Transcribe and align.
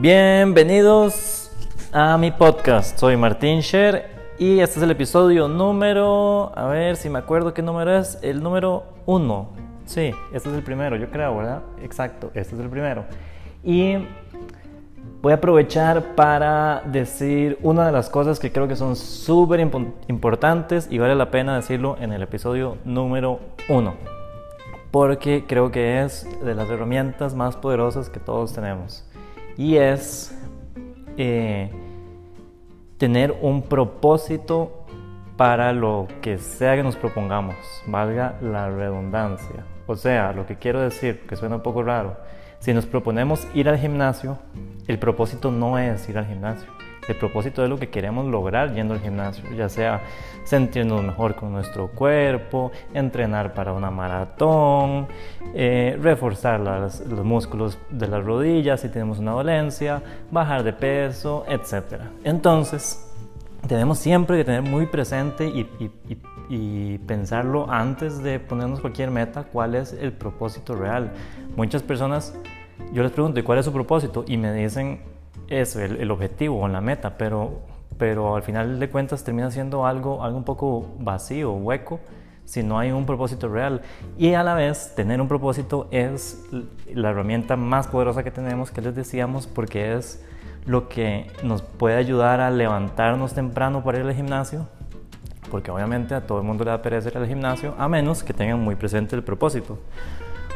Bienvenidos 0.00 1.50
a 1.92 2.16
mi 2.18 2.30
podcast. 2.30 2.96
Soy 3.00 3.16
Martín 3.16 3.62
Sher 3.62 4.08
y 4.38 4.60
este 4.60 4.78
es 4.78 4.82
el 4.84 4.92
episodio 4.92 5.48
número. 5.48 6.52
A 6.56 6.66
ver 6.66 6.94
si 6.94 7.10
me 7.10 7.18
acuerdo 7.18 7.52
qué 7.52 7.62
número 7.62 7.98
es. 7.98 8.16
El 8.22 8.40
número 8.40 8.84
uno. 9.06 9.48
Sí, 9.86 10.12
este 10.32 10.50
es 10.50 10.54
el 10.54 10.62
primero, 10.62 10.94
yo 10.94 11.10
creo, 11.10 11.36
¿verdad? 11.36 11.62
Exacto, 11.82 12.30
este 12.34 12.54
es 12.54 12.60
el 12.60 12.68
primero. 12.68 13.06
Y 13.64 13.96
voy 15.20 15.32
a 15.32 15.34
aprovechar 15.34 16.14
para 16.14 16.80
decir 16.86 17.58
una 17.62 17.84
de 17.84 17.90
las 17.90 18.08
cosas 18.08 18.38
que 18.38 18.52
creo 18.52 18.68
que 18.68 18.76
son 18.76 18.94
súper 18.94 19.58
importantes 20.06 20.86
y 20.92 20.98
vale 20.98 21.16
la 21.16 21.32
pena 21.32 21.56
decirlo 21.56 21.96
en 21.98 22.12
el 22.12 22.22
episodio 22.22 22.76
número 22.84 23.40
uno. 23.68 23.94
Porque 24.92 25.44
creo 25.44 25.72
que 25.72 26.02
es 26.04 26.24
de 26.44 26.54
las 26.54 26.70
herramientas 26.70 27.34
más 27.34 27.56
poderosas 27.56 28.08
que 28.08 28.20
todos 28.20 28.52
tenemos 28.52 29.07
y 29.58 29.76
es 29.76 30.32
eh, 31.18 31.68
tener 32.96 33.36
un 33.42 33.62
propósito 33.62 34.86
para 35.36 35.72
lo 35.72 36.06
que 36.22 36.38
sea 36.38 36.76
que 36.76 36.82
nos 36.82 36.96
propongamos, 36.96 37.56
valga 37.86 38.38
la 38.40 38.70
redundancia. 38.70 39.66
O 39.86 39.96
sea, 39.96 40.32
lo 40.32 40.46
que 40.46 40.56
quiero 40.56 40.80
decir, 40.80 41.26
que 41.26 41.36
suena 41.36 41.56
un 41.56 41.62
poco 41.62 41.82
raro, 41.82 42.16
si 42.60 42.72
nos 42.72 42.86
proponemos 42.86 43.46
ir 43.52 43.68
al 43.68 43.78
gimnasio, 43.78 44.38
el 44.86 44.98
propósito 44.98 45.50
no 45.50 45.78
es 45.78 46.08
ir 46.08 46.18
al 46.18 46.26
gimnasio. 46.26 46.77
El 47.08 47.16
propósito 47.16 47.64
es 47.64 47.70
lo 47.70 47.78
que 47.78 47.88
queremos 47.88 48.26
lograr 48.26 48.74
yendo 48.74 48.94
al 48.94 49.00
gimnasio, 49.00 49.44
ya 49.56 49.68
sea 49.68 50.02
sentirnos 50.44 51.02
mejor 51.02 51.34
con 51.34 51.52
nuestro 51.52 51.88
cuerpo, 51.88 52.70
entrenar 52.94 53.54
para 53.54 53.72
una 53.72 53.90
maratón, 53.90 55.08
eh, 55.54 55.98
reforzar 56.00 56.60
los 56.60 57.24
músculos 57.24 57.78
de 57.90 58.08
las 58.08 58.24
rodillas 58.24 58.80
si 58.80 58.88
tenemos 58.88 59.18
una 59.18 59.32
dolencia, 59.32 60.02
bajar 60.30 60.62
de 60.62 60.72
peso, 60.72 61.44
etc. 61.48 62.02
Entonces, 62.24 63.08
tenemos 63.66 63.98
siempre 63.98 64.36
que 64.36 64.44
tener 64.44 64.62
muy 64.62 64.86
presente 64.86 65.46
y, 65.46 66.98
pensarlo 67.06 67.70
antes 67.70 68.22
de 68.22 68.40
ponernos 68.40 68.80
cualquier 68.80 69.10
meta, 69.10 69.44
cuál 69.44 69.74
es 69.74 69.92
el 69.92 70.12
propósito 70.12 70.74
real. 70.74 71.12
Muchas 71.56 71.82
personas, 71.82 72.34
yo 72.92 73.02
les 73.02 73.12
pregunto, 73.12 73.40
¿y 73.40 73.42
cuál 73.42 73.58
es 73.58 73.66
su 73.66 73.72
propósito? 73.72 74.24
Y 74.26 74.36
me 74.38 74.52
dicen, 74.52 75.00
eso, 75.48 75.80
el, 75.80 76.10
objetivo 76.10 76.60
o 76.60 76.68
la 76.68 76.80
meta, 76.80 77.16
pero, 77.16 77.60
pero 77.96 78.36
al 78.36 78.42
final 78.42 78.78
de 78.78 78.88
cuentas 78.88 79.24
termina 79.24 79.50
siendo 79.50 79.86
algo, 79.86 80.22
algo 80.22 80.38
un 80.38 80.44
poco 80.44 80.94
vacío, 80.98 81.52
hueco, 81.52 82.00
si 82.44 82.62
no 82.62 82.78
hay 82.78 82.90
un 82.90 83.06
propósito 83.06 83.48
real. 83.48 83.82
Y 84.16 84.34
a 84.34 84.42
la 84.42 84.54
vez, 84.54 84.94
tener 84.94 85.20
un 85.20 85.28
propósito 85.28 85.88
es 85.90 86.46
la 86.92 87.10
herramienta 87.10 87.56
más 87.56 87.88
poderosa 87.88 88.24
que 88.24 88.30
tenemos, 88.30 88.70
que 88.70 88.80
les 88.80 88.94
decíamos, 88.94 89.46
porque 89.46 89.94
es 89.94 90.24
lo 90.64 90.88
que 90.88 91.30
nos 91.42 91.62
puede 91.62 91.96
ayudar 91.96 92.40
a 92.40 92.50
levantarnos 92.50 93.32
temprano 93.32 93.82
para 93.82 93.98
ir 93.98 94.06
al 94.06 94.14
gimnasio, 94.14 94.66
porque 95.50 95.70
obviamente 95.70 96.14
a 96.14 96.26
todo 96.26 96.38
el 96.38 96.44
mundo 96.44 96.64
le 96.64 96.70
da 96.70 96.82
pereza 96.82 97.08
ir 97.08 97.16
al 97.16 97.26
gimnasio, 97.26 97.74
a 97.78 97.88
menos 97.88 98.22
que 98.22 98.34
tengan 98.34 98.60
muy 98.60 98.76
presente 98.76 99.16
el 99.16 99.22
propósito. 99.22 99.78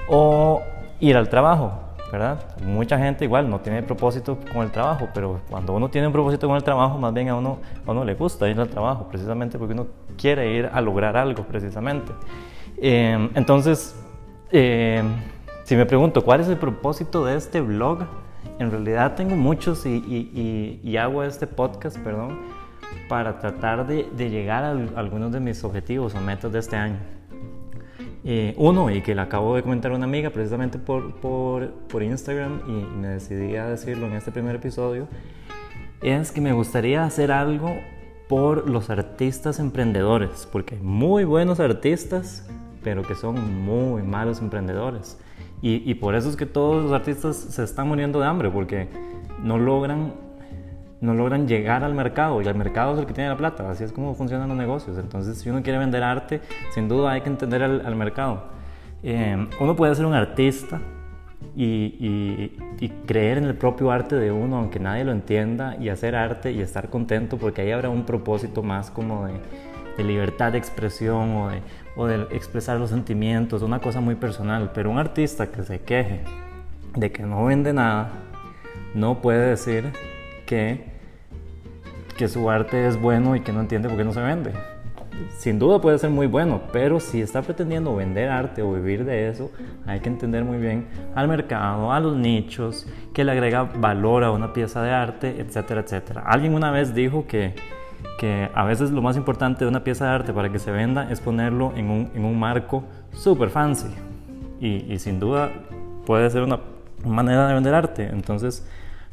O 0.08 0.62
ir 1.00 1.16
al 1.16 1.28
trabajo, 1.28 1.72
¿verdad? 2.12 2.44
Mucha 2.62 2.98
gente 2.98 3.24
igual 3.24 3.48
no 3.48 3.60
tiene 3.60 3.82
propósito 3.82 4.38
con 4.52 4.62
el 4.62 4.70
trabajo, 4.70 5.08
pero 5.14 5.40
cuando 5.48 5.72
uno 5.72 5.88
tiene 5.88 6.06
un 6.08 6.12
propósito 6.12 6.46
con 6.46 6.56
el 6.56 6.62
trabajo, 6.62 6.98
más 6.98 7.14
bien 7.14 7.30
a 7.30 7.36
uno, 7.36 7.58
a 7.86 7.90
uno 7.90 8.04
le 8.04 8.14
gusta 8.14 8.46
ir 8.50 8.60
al 8.60 8.68
trabajo, 8.68 9.08
precisamente 9.08 9.58
porque 9.58 9.72
uno 9.72 9.86
quiere 10.18 10.52
ir 10.52 10.68
a 10.70 10.82
lograr 10.82 11.16
algo, 11.16 11.42
precisamente. 11.44 12.12
Eh, 12.76 13.30
entonces, 13.34 13.98
eh, 14.50 15.02
si 15.64 15.74
me 15.74 15.86
pregunto, 15.86 16.22
¿cuál 16.22 16.42
es 16.42 16.48
el 16.48 16.58
propósito 16.58 17.24
de 17.24 17.36
este 17.36 17.62
blog? 17.62 18.00
En 18.58 18.70
realidad 18.70 19.14
tengo 19.14 19.34
muchos 19.34 19.86
y, 19.86 20.80
y, 20.84 20.96
hago 20.98 21.24
este 21.24 21.46
podcast, 21.46 21.96
perdón, 21.98 22.40
para 23.08 23.38
tratar 23.38 23.86
de, 23.86 24.06
de 24.14 24.28
llegar 24.28 24.64
a 24.64 24.70
algunos 25.00 25.32
de 25.32 25.40
mis 25.40 25.64
objetivos 25.64 26.14
o 26.14 26.20
metas 26.20 26.52
de 26.52 26.58
este 26.58 26.76
año. 26.76 26.98
Eh, 28.24 28.54
uno, 28.56 28.90
y 28.90 29.00
que 29.00 29.16
le 29.16 29.20
acabo 29.20 29.56
de 29.56 29.62
comentar 29.62 29.90
a 29.90 29.96
una 29.96 30.04
amiga 30.04 30.30
precisamente 30.30 30.78
por, 30.78 31.16
por, 31.16 31.72
por, 31.88 32.04
Instagram 32.04 32.60
y 32.68 32.98
me 33.00 33.08
decidí 33.08 33.56
a 33.56 33.66
decirlo 33.66 34.06
en 34.06 34.12
este 34.12 34.30
primer 34.30 34.54
episodio, 34.54 35.08
es 36.02 36.30
que 36.30 36.40
me 36.40 36.52
gustaría 36.52 37.04
hacer 37.04 37.32
algo 37.32 37.74
por 38.28 38.70
los 38.70 38.90
artistas 38.90 39.58
emprendedores, 39.58 40.48
porque 40.52 40.76
hay 40.76 40.80
muy 40.80 41.24
buenos 41.24 41.58
artistas, 41.58 42.48
pero 42.84 43.02
que 43.02 43.16
son 43.16 43.64
muy 43.64 44.02
malos 44.02 44.40
emprendedores. 44.40 45.18
Y, 45.60 45.88
y 45.88 45.94
por 45.94 46.14
eso 46.14 46.28
es 46.28 46.36
que 46.36 46.46
todos 46.46 46.82
los 46.82 46.92
artistas 46.92 47.36
se 47.36 47.64
están 47.64 47.88
muriendo 47.88 48.20
de 48.20 48.26
hambre, 48.26 48.50
porque 48.50 48.88
no 49.42 49.58
logran 49.58 50.14
no 51.02 51.14
logran 51.14 51.48
llegar 51.48 51.82
al 51.82 51.94
mercado 51.94 52.40
y 52.40 52.46
el 52.46 52.54
mercado 52.54 52.94
es 52.94 53.00
el 53.00 53.06
que 53.06 53.12
tiene 53.12 53.28
la 53.28 53.36
plata, 53.36 53.68
así 53.68 53.82
es 53.82 53.92
como 53.92 54.14
funcionan 54.14 54.48
los 54.48 54.56
negocios. 54.56 54.96
Entonces, 54.96 55.36
si 55.36 55.50
uno 55.50 55.60
quiere 55.62 55.78
vender 55.78 56.02
arte, 56.04 56.40
sin 56.72 56.88
duda 56.88 57.10
hay 57.10 57.22
que 57.22 57.28
entender 57.28 57.60
al, 57.60 57.96
mercado. 57.96 58.44
Eh, 59.02 59.48
uno 59.60 59.74
puede 59.74 59.96
ser 59.96 60.06
un 60.06 60.14
artista 60.14 60.80
y, 61.56 62.52
creer 63.04 63.38
en 63.38 63.44
el 63.44 63.56
propio 63.56 63.90
arte 63.90 64.14
de 64.14 64.30
uno, 64.30 64.58
aunque 64.58 64.78
nadie 64.78 65.04
lo 65.04 65.10
entienda, 65.10 65.76
y 65.80 65.88
hacer 65.88 66.14
arte 66.14 66.52
y 66.52 66.60
estar 66.60 66.88
contento, 66.88 67.36
porque 67.36 67.62
ahí 67.62 67.72
habrá 67.72 67.90
un 67.90 68.04
propósito 68.04 68.62
más 68.62 68.92
como 68.92 69.26
de, 69.26 70.04
libertad 70.04 70.52
de 70.52 70.58
expresión 70.58 71.36
o 71.36 71.48
de, 71.48 71.62
o 71.96 72.06
de 72.06 72.22
expresar 72.30 72.78
los 72.78 72.90
sentimientos, 72.90 73.62
una 73.62 73.80
cosa 73.80 74.00
muy 74.00 74.14
personal. 74.14 74.70
Pero 74.72 74.88
un 74.88 74.98
artista 74.98 75.50
que 75.50 75.64
se 75.64 75.80
queje 75.80 76.20
de 76.94 77.10
que 77.10 77.24
no 77.24 77.44
vende 77.44 77.72
nada, 77.72 78.10
no 78.94 79.20
puede 79.20 79.50
decir 79.50 79.92
que 80.46 80.91
que 82.22 82.28
su 82.28 82.48
arte 82.48 82.86
es 82.86 83.00
bueno 83.00 83.34
y 83.34 83.40
que 83.40 83.52
no 83.52 83.58
entiende 83.58 83.88
por 83.88 83.98
qué 83.98 84.04
no 84.04 84.12
se 84.12 84.20
vende. 84.20 84.52
Sin 85.38 85.58
duda 85.58 85.80
puede 85.80 85.98
ser 85.98 86.10
muy 86.10 86.28
bueno, 86.28 86.60
pero 86.72 87.00
si 87.00 87.20
está 87.20 87.42
pretendiendo 87.42 87.96
vender 87.96 88.28
arte 88.28 88.62
o 88.62 88.74
vivir 88.74 89.04
de 89.04 89.28
eso, 89.28 89.50
hay 89.88 89.98
que 89.98 90.08
entender 90.08 90.44
muy 90.44 90.58
bien 90.58 90.86
al 91.16 91.26
mercado, 91.26 91.90
a 91.90 91.98
los 91.98 92.16
nichos, 92.16 92.86
que 93.12 93.24
le 93.24 93.32
agrega 93.32 93.64
valor 93.64 94.22
a 94.22 94.30
una 94.30 94.52
pieza 94.52 94.84
de 94.84 94.92
arte, 94.92 95.40
etcétera, 95.40 95.80
etcétera. 95.80 96.22
Alguien 96.24 96.54
una 96.54 96.70
vez 96.70 96.94
dijo 96.94 97.26
que, 97.26 97.56
que 98.20 98.48
a 98.54 98.64
veces 98.66 98.92
lo 98.92 99.02
más 99.02 99.16
importante 99.16 99.64
de 99.64 99.68
una 99.68 99.82
pieza 99.82 100.04
de 100.04 100.12
arte 100.12 100.32
para 100.32 100.48
que 100.52 100.60
se 100.60 100.70
venda 100.70 101.10
es 101.10 101.20
ponerlo 101.20 101.72
en 101.74 101.90
un, 101.90 102.10
en 102.14 102.24
un 102.24 102.38
marco 102.38 102.84
súper 103.12 103.50
fancy. 103.50 103.88
Y 104.60 104.96
sin 105.00 105.18
duda 105.18 105.50
puede 106.06 106.30
ser 106.30 106.42
una 106.42 106.60
manera 107.04 107.48
de 107.48 107.54
vender 107.54 107.74
arte. 107.74 108.06
Entonces, 108.06 108.64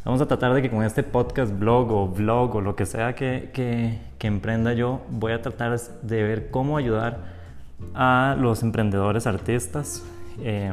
Vamos 0.06 0.22
a 0.22 0.28
tratar 0.28 0.54
de 0.54 0.62
que 0.62 0.70
con 0.70 0.84
este 0.84 1.04
podcast, 1.04 1.52
blog 1.60 1.92
o 1.92 2.08
vlog 2.08 2.56
o 2.56 2.62
lo 2.62 2.74
que 2.74 2.86
sea 2.86 3.16
que, 3.16 3.50
que, 3.54 4.28
emprenda 4.28 4.72
yo, 4.72 5.02
voy 5.10 5.34
a 5.34 5.42
tratar 5.42 5.78
de 5.78 6.24
ver 6.24 6.50
cómo 6.52 6.78
ayudar 6.78 7.18
a 7.94 8.38
los 8.40 8.64
emprendedores 8.64 9.28
artistas, 9.28 10.06
eh, 10.42 10.72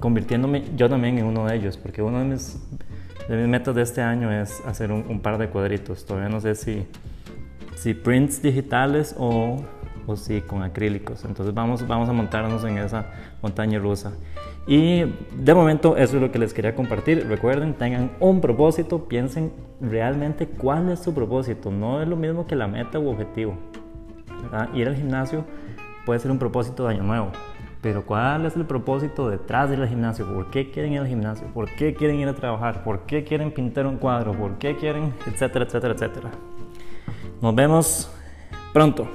convirtiéndome 0.00 0.64
yo 0.76 0.88
también 0.88 1.16
en 1.18 1.26
uno 1.26 1.46
de 1.46 1.54
ellos, 1.54 1.76
porque 1.76 2.02
uno 2.02 2.18
de 2.18 2.24
mis, 2.24 2.60
de 3.28 3.36
mis 3.36 3.46
metas 3.46 3.72
de 3.72 3.82
este 3.82 4.02
año 4.02 4.32
es 4.32 4.60
hacer 4.66 4.90
un, 4.90 5.20
par 5.20 5.38
de 5.38 5.48
cuadritos. 5.48 6.04
Todavía 6.04 6.28
no 6.28 6.40
sé 6.40 6.56
si, 6.56 6.84
si 7.76 7.94
prints 7.94 8.42
digitales 8.42 9.14
o, 9.16 9.64
o 10.08 10.16
si 10.16 10.40
con 10.40 10.64
acrílicos. 10.64 11.24
Entonces 11.24 11.54
vamos, 11.54 11.86
vamos 11.86 12.08
a 12.08 12.12
montarnos 12.12 12.64
en 12.64 12.78
esa 12.78 13.06
montaña 13.40 13.78
rusa. 13.78 14.12
Y 14.66 15.04
de 15.36 15.54
momento 15.54 15.96
eso 15.96 16.16
es 16.16 16.22
lo 16.22 16.30
que 16.30 16.38
les 16.38 16.54
quería 16.54 16.74
compartir. 16.74 17.26
Recuerden, 17.28 17.74
tengan 17.74 18.12
un 18.20 18.40
propósito, 18.40 19.08
piensen 19.08 19.52
realmente 19.80 20.46
cuál 20.46 20.90
es 20.90 21.00
su 21.00 21.12
propósito. 21.12 21.70
No 21.70 22.00
es 22.00 22.08
lo 22.08 22.16
mismo 22.16 22.46
que 22.46 22.54
la 22.54 22.68
meta 22.68 22.98
u 22.98 23.08
objetivo. 23.08 23.54
Ir 24.74 24.88
al 24.88 24.96
gimnasio 24.96 25.44
puede 26.06 26.20
ser 26.20 26.30
un 26.30 26.38
propósito 26.38 26.86
de 26.86 26.94
año 26.94 27.02
nuevo. 27.02 27.32
Pero 27.80 28.06
¿cuál 28.06 28.46
es 28.46 28.54
el 28.54 28.64
propósito 28.64 29.28
detrás 29.28 29.68
del 29.68 29.88
gimnasio? 29.88 30.24
¿Por 30.32 30.50
qué 30.50 30.70
quieren 30.70 30.92
ir 30.92 31.00
al 31.00 31.08
gimnasio? 31.08 31.48
¿Por 31.48 31.68
qué 31.74 31.94
quieren 31.94 32.20
ir 32.20 32.28
a 32.28 32.34
trabajar? 32.34 32.84
¿Por 32.84 33.00
qué 33.00 33.24
quieren 33.24 33.50
pintar 33.50 33.86
un 33.86 33.96
cuadro? 33.96 34.32
¿Por 34.32 34.58
qué 34.58 34.76
quieren? 34.76 35.12
Etcétera, 35.26 35.64
etcétera, 35.64 35.94
etcétera. 35.94 36.30
Nos 37.40 37.54
vemos 37.56 38.08
pronto. 38.72 39.08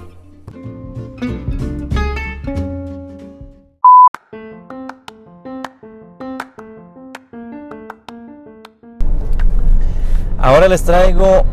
Ahora 10.39 10.67
les 10.67 10.83
traigo 10.83 11.45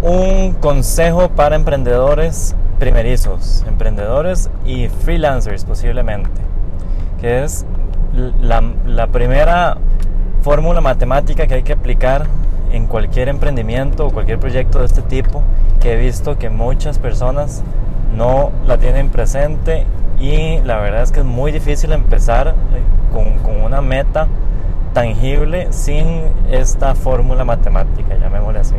un 0.00 0.52
consejo 0.52 1.28
para 1.30 1.56
emprendedores 1.56 2.54
primerizos, 2.78 3.64
emprendedores 3.66 4.48
y 4.64 4.88
freelancers 4.88 5.64
posiblemente, 5.64 6.40
que 7.20 7.42
es 7.42 7.66
la, 8.40 9.06
primera 9.08 9.76
fórmula 10.42 10.80
matemática 10.80 11.48
que 11.48 11.54
hay 11.54 11.62
que 11.64 11.72
aplicar 11.72 12.26
en 12.70 12.86
cualquier 12.86 13.28
emprendimiento 13.28 14.06
o 14.06 14.10
cualquier 14.10 14.38
proyecto 14.38 14.78
de 14.78 14.86
este 14.86 15.02
tipo, 15.02 15.42
que 15.80 15.94
he 15.94 15.96
visto 15.96 16.38
que 16.38 16.48
muchas 16.48 17.00
personas 17.00 17.64
no 18.16 18.52
la 18.68 18.78
tienen 18.78 19.08
presente 19.08 19.84
y 20.20 20.60
la 20.60 20.78
verdad 20.78 21.02
es 21.02 21.10
que 21.10 21.20
es 21.20 21.26
muy 21.26 21.50
difícil 21.50 21.90
empezar 21.90 22.54
con, 23.12 23.38
con 23.38 23.62
una 23.62 23.80
meta 23.80 24.28
tangible 24.92 25.68
sin 25.72 26.22
esta 26.50 26.94
fórmula 26.94 27.44
matemática, 27.44 28.16
llamémosle 28.16 28.60
así. 28.60 28.74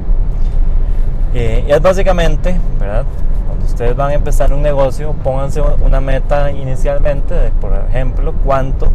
Eh, 1.34 1.66
es 1.68 1.82
básicamente, 1.82 2.56
¿verdad? 2.80 3.06
Cuando 3.48 3.66
ustedes 3.66 3.96
van 3.96 4.12
a 4.12 4.14
empezar 4.14 4.54
un 4.54 4.62
negocio, 4.62 5.14
pónganse 5.24 5.62
una 5.62 6.00
meta 6.00 6.52
inicialmente 6.52 7.52
por 7.60 7.74
ejemplo, 7.90 8.34
cuánto, 8.46 8.92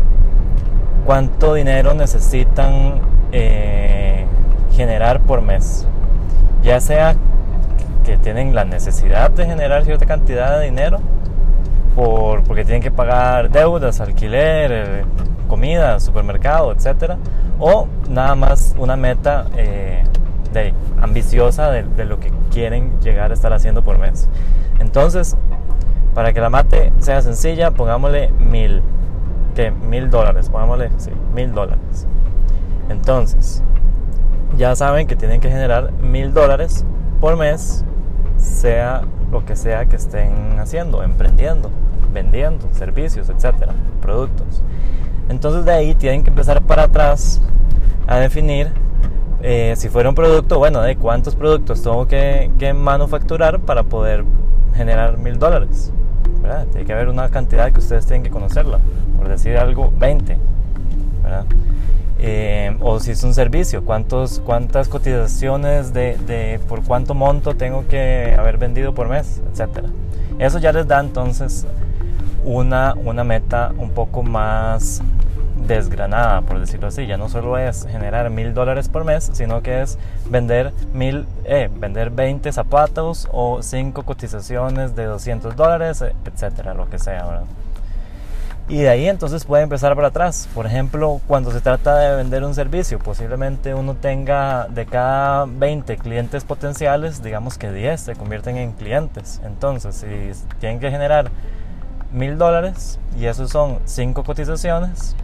cuánto 1.05 1.55
dinero 1.55 1.95
necesitan 1.95 3.01
eh, 3.33 4.25
generar 4.73 5.21
por 5.21 5.43
mes. 5.43 5.87
Ya 6.63 6.81
sea 6.81 7.17
que 8.05 8.17
tienen 8.17 8.55
la 8.55 8.65
necesidad 8.65 9.31
de 9.31 9.45
generar 9.45 9.85
cierta 9.85 10.07
cantidad 10.07 10.59
de 10.59 10.67
dinero, 10.67 11.01
por, 11.95 12.45
porque 12.45 12.65
tienen 12.65 12.83
que 12.83 12.91
pagar 12.91 13.51
deudas, 13.51 14.01
alquiler, 14.01 14.71
eh, 14.73 15.05
comida, 15.49 15.99
supermercado, 15.99 16.73
etc. 16.73 17.15
O 17.59 17.89
nada 18.09 18.35
más 18.35 18.75
una 18.79 18.97
meta 18.97 19.47
eh, 19.57 20.05
de, 20.53 20.73
ambiciosa 21.01 21.71
de, 21.71 22.05
lo 22.05 22.21
que 22.21 22.31
quieren 22.51 23.01
llegar 23.01 23.31
a 23.31 23.35
estar 23.35 23.53
haciendo 23.53 23.83
por 23.83 23.99
mes. 23.99 24.29
Entonces, 24.79 25.37
para 26.15 26.33
que 26.33 26.41
la 26.41 26.51
mate 26.51 26.93
sea 26.99 27.21
sencilla, 27.23 27.71
pongámosle 27.73 28.29
mil, 28.39 28.83
que 29.55 29.71
mil 29.71 30.11
dólares, 30.11 30.49
pongámosle, 30.49 30.91
mil 31.35 31.53
dólares. 31.53 32.07
Entonces, 32.89 33.63
ya 34.57 34.75
saben 34.77 35.07
que 35.07 35.17
tienen 35.17 35.41
que 35.41 35.51
generar 35.51 35.93
mil 35.93 36.33
dólares 36.33 36.85
por 37.21 37.37
mes, 37.37 37.85
sea 38.37 39.03
lo 39.31 39.45
que 39.45 39.57
sea 39.57 39.87
que 39.87 39.97
estén 39.97 40.59
haciendo, 40.59 41.03
emprendiendo, 41.03 41.71
vendiendo 42.13 42.67
servicios, 42.73 43.29
etcétera, 43.29 43.75
productos. 44.01 44.63
Entonces 45.29 45.65
de 45.65 45.73
ahí 45.73 45.95
tienen 45.95 46.23
que 46.23 46.31
empezar 46.31 46.63
para 46.63 46.85
atrás 46.85 47.41
a 48.07 48.19
definir 48.19 48.73
eh, 49.43 49.75
si 49.77 49.89
fuera 49.89 50.09
un 50.09 50.15
producto, 50.15 50.59
bueno, 50.59 50.81
de 50.83 50.97
cuántos 50.97 51.37
productos 51.37 51.83
tengo 51.83 52.09
que, 52.09 52.51
manufacturar 52.75 53.61
para 53.61 53.85
poder 53.85 54.25
generar 54.75 55.19
mil 55.19 55.39
dólares. 55.39 55.93
Tiene 56.73 56.87
que 56.87 56.93
haber 56.93 57.09
una 57.09 57.29
cantidad 57.29 57.71
que 57.73 57.79
ustedes 57.79 58.07
tienen 58.07 58.23
que 58.23 58.31
conocerla. 58.31 58.79
Por 59.17 59.29
decir 59.29 59.57
algo, 59.59 59.93
20. 59.99 60.39
Eh, 62.21 62.77
o 62.81 62.99
si 62.99 63.13
es 63.13 63.23
un 63.23 63.35
servicio, 63.35 63.85
cuántos, 63.85 64.41
cuántas 64.41 64.89
cotizaciones 64.89 65.93
de, 65.93 66.17
de, 66.27 66.59
por 66.69 66.83
cuánto 66.83 67.15
monto 67.15 67.55
tengo 67.55 67.87
que 67.87 68.35
haber 68.37 68.57
vendido 68.57 68.95
por 68.95 69.09
mes, 69.09 69.41
etcétera. 69.53 69.89
Eso 70.39 70.59
ya 70.59 70.73
les 70.73 70.89
da 70.89 71.01
entonces 71.01 71.67
una, 72.45 72.95
una 72.95 73.25
meta 73.25 73.73
un 73.77 73.91
poco 73.91 74.23
más 74.23 75.03
desgranada, 75.67 76.43
por 76.43 76.61
decirlo 76.61 76.89
así. 76.89 77.07
Ya 77.07 77.17
no 77.17 77.29
solo 77.29 77.59
es 77.59 77.87
generar 77.87 78.31
mil 78.31 78.55
dólares 78.55 78.89
por 78.89 79.05
mes, 79.05 79.31
sino 79.33 79.63
que 79.63 79.83
es 79.83 79.99
vender 80.29 80.73
mil, 80.93 81.27
eh, 81.45 81.71
vender 81.75 82.11
20 82.11 82.53
zapatos 82.53 83.29
o 83.33 83.63
5 83.63 84.03
cotizaciones 84.05 84.95
de 84.97 85.05
200 85.05 85.57
dólares, 85.57 86.05
etcétera, 86.25 86.75
lo 86.75 86.89
que 86.89 86.99
sea, 86.99 87.25
¿verdad? 87.25 87.45
Y 88.71 88.81
de 88.81 88.91
ahí 88.91 89.09
entonces 89.09 89.47
puede 89.47 89.63
empezar 89.63 89.97
para 89.97 90.09
atrás. 90.09 90.47
Por 90.55 90.67
ejemplo, 90.67 91.23
cuando 91.27 91.51
se 91.53 91.63
trata 91.63 91.97
de 91.97 92.17
vender 92.17 92.45
un 92.45 92.55
servicio, 92.55 92.99
posiblemente 92.99 93.73
uno 93.73 93.95
tenga 93.95 94.69
de 94.69 94.85
cada 94.85 95.47
20 95.47 95.97
clientes 95.97 96.45
potenciales, 96.45 97.23
digamos 97.23 97.57
que 97.57 97.73
10 97.73 97.99
se 97.99 98.15
convierten 98.15 98.59
en 98.59 98.73
clientes. 98.73 99.41
Entonces, 99.43 99.95
si 99.95 100.45
tienen 100.61 100.81
que 100.81 100.91
generar 100.91 101.31
mil 102.13 102.37
dólares 102.37 102.99
y 103.19 103.25
esos 103.25 103.51
son 103.51 103.79
5 103.87 104.23
cotizaciones, 104.23 105.17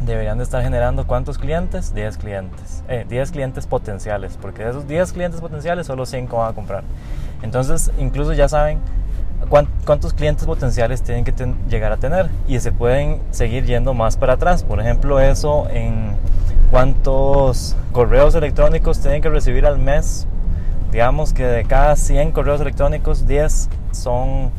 deberían 0.00 0.38
de 0.38 0.44
estar 0.44 0.62
generando 0.62 1.06
cuántos 1.06 1.38
clientes? 1.38 1.94
10 1.94 2.16
clientes. 2.18 2.84
10 3.08 3.28
eh, 3.28 3.32
clientes 3.32 3.66
potenciales, 3.66 4.38
porque 4.40 4.64
de 4.64 4.70
esos 4.70 4.88
10 4.88 5.12
clientes 5.12 5.40
potenciales 5.40 5.86
solo 5.86 6.06
5 6.06 6.36
van 6.36 6.50
a 6.50 6.54
comprar. 6.54 6.84
Entonces, 7.42 7.90
incluso 7.98 8.32
ya 8.32 8.48
saben 8.48 8.78
cuántos 9.84 10.14
clientes 10.14 10.44
potenciales 10.46 11.02
tienen 11.02 11.24
que 11.24 11.32
llegar 11.68 11.92
a 11.92 11.96
tener 11.96 12.30
y 12.46 12.58
se 12.60 12.72
pueden 12.72 13.20
seguir 13.32 13.64
yendo 13.64 13.94
más 13.94 14.16
para 14.16 14.34
atrás. 14.34 14.64
Por 14.64 14.80
ejemplo, 14.80 15.20
eso 15.20 15.68
en 15.70 16.16
cuántos 16.70 17.76
correos 17.92 18.34
electrónicos 18.34 19.00
tienen 19.00 19.20
que 19.20 19.28
recibir 19.28 19.66
al 19.66 19.78
mes. 19.78 20.26
Digamos 20.90 21.32
que 21.32 21.44
de 21.44 21.64
cada 21.64 21.96
100 21.96 22.32
correos 22.32 22.60
electrónicos, 22.60 23.26
10 23.26 23.68
son 23.92 24.50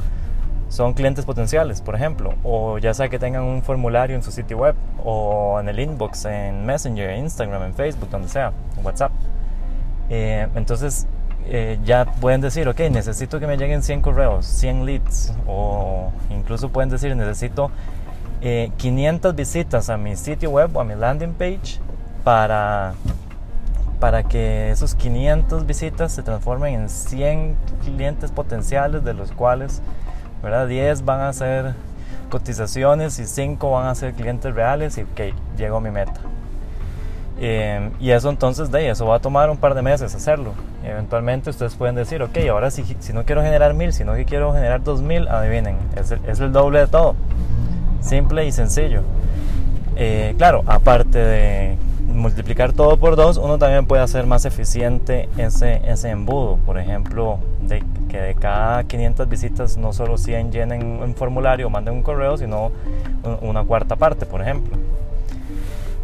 son 0.74 0.94
clientes 0.96 1.24
potenciales, 1.24 1.82
por 1.82 1.94
ejemplo, 1.94 2.34
o 2.44 2.80
ya 2.80 2.96
sea 2.96 3.08
que 3.08 3.20
tengan 3.20 3.44
un 3.44 3.62
formulario 3.62 4.16
en 4.16 4.24
su 4.24 4.32
sitio 4.32 4.58
web 4.58 4.76
o 5.04 5.60
en 5.60 5.70
el 5.70 5.80
inbox, 5.80 6.26
en 6.26 6.66
Messenger, 6.66 7.12
en 7.12 7.26
Instagram, 7.26 7.62
en 7.62 7.76
Facebook, 7.76 8.10
donde 8.10 8.28
sea, 8.28 8.52
en 8.76 8.84
WhatsApp. 8.84 9.12
Eh, 10.10 10.48
entonces 10.56 11.06
eh, 11.46 11.78
ya 11.86 12.06
pueden 12.06 12.42
decir, 12.42 12.68
ok, 12.68 12.80
necesito 12.90 13.40
que 13.40 13.46
me 13.46 13.56
lleguen 13.56 13.84
100 13.84 14.02
correos, 14.02 14.48
100 14.48 14.86
leads, 14.88 15.36
o 15.46 16.12
incluso 16.32 16.70
pueden 16.70 16.90
decir, 16.90 17.16
necesito 17.16 17.70
500 18.42 19.32
eh, 19.32 19.36
visitas 19.36 19.92
a 19.92 19.98
mi 19.98 20.16
sitio 20.16 20.50
web 20.50 20.76
o 20.76 20.82
a 20.82 20.84
mi 20.84 20.96
landing 20.96 21.34
page 21.34 21.80
para, 22.24 22.96
para 24.00 24.24
que 24.24 24.72
esos 24.72 24.96
500 24.96 25.68
visitas 25.68 26.14
se 26.14 26.24
transformen 26.24 26.74
en 26.74 26.90
100 26.90 27.56
clientes 27.84 28.32
potenciales 28.32 29.04
de 29.04 29.14
los 29.14 29.32
cuales 29.32 29.84
¿verdad? 30.44 30.68
10 30.68 31.06
van 31.06 31.22
a 31.22 31.34
ser 31.34 31.74
cotizaciones 32.30 33.18
y 33.20 33.26
5 33.26 33.72
van 33.72 33.88
a 33.88 33.96
ser 33.96 34.14
clientes 34.14 34.54
reales 34.54 34.98
y 34.98 35.02
ok, 35.02 35.36
llego 35.58 35.78
a 35.78 35.82
mi 35.82 35.90
meta. 35.90 36.20
Eh, 37.40 37.90
y 38.00 38.12
eso 38.12 38.30
entonces, 38.30 38.72
de 38.72 38.90
eso 38.90 39.08
va 39.08 39.16
a 39.16 39.20
tomar 39.20 39.50
un 39.50 39.58
par 39.58 39.74
de 39.74 39.82
meses 39.82 40.14
hacerlo. 40.14 40.54
Eventualmente 40.84 41.50
ustedes 41.50 41.76
pueden 41.76 41.96
decir, 41.96 42.22
ok, 42.22 42.38
ahora 42.50 42.70
si, 42.70 42.84
si 43.00 43.14
no 43.14 43.24
quiero 43.24 43.42
generar 43.42 43.74
1000, 43.74 43.94
sino 43.94 44.14
que 44.14 44.26
quiero 44.26 44.54
generar 44.54 44.84
2000, 44.84 45.28
adivinen, 45.28 45.78
es 45.96 46.12
el, 46.12 46.20
es 46.28 46.40
el 46.40 46.52
doble 46.52 46.80
de 46.80 46.88
todo. 46.88 47.16
Simple 48.02 48.46
y 48.46 48.52
sencillo. 48.52 49.02
Eh, 49.96 50.36
claro, 50.38 50.64
aparte 50.66 51.18
de 51.18 51.78
multiplicar 52.14 52.74
todo 52.74 52.98
por 52.98 53.16
dos, 53.16 53.38
uno 53.38 53.58
también 53.58 53.86
puede 53.86 54.02
hacer 54.02 54.26
más 54.26 54.46
eficiente 54.46 55.30
ese, 55.38 55.82
ese 55.86 56.10
embudo. 56.10 56.58
Por 56.66 56.78
ejemplo, 56.78 57.40
de 57.62 57.84
que 58.10 58.20
de 58.20 58.36
cada 58.36 58.84
500 58.84 59.28
visitas 59.28 59.78
no 59.78 59.94
solo 59.94 60.18
100 60.18 60.52
llenen 60.52 61.02
un 61.02 61.16
formulario 61.16 61.68
o 61.68 61.70
manden 61.70 61.96
un 61.96 62.04
correo, 62.04 62.38
sino 62.38 62.72
una 63.42 63.64
cuarta 63.64 63.96
parte, 63.96 64.26
por 64.26 64.42
ejemplo. 64.42 64.78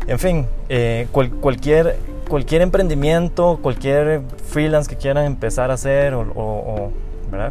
En 0.08 0.18
fin, 0.18 0.48
eh, 0.70 1.08
cualquier, 1.12 1.98
cualquier 2.28 2.64
emprendimiento, 2.64 3.60
cualquier 3.62 4.22
freelance 4.48 4.90
que 4.90 4.96
quieran 4.96 5.26
empezar 5.26 5.70
a 5.70 5.76
hacer 5.76 6.16
o, 6.16 6.92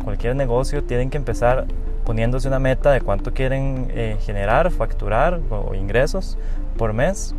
cualquier 0.03 0.35
negocio, 0.35 0.83
tienen 0.83 1.09
que 1.09 1.17
empezar 1.17 1.67
poniéndose 2.05 2.49
una 2.49 2.59
meta 2.59 2.91
de 2.91 3.01
cuánto 3.01 3.33
quieren 3.33 3.87
eh, 3.91 4.17
generar, 4.23 4.73
facturar 4.73 5.41
o 5.51 5.75
ingresos 5.75 6.37
por 6.77 6.93
mes 6.93 7.35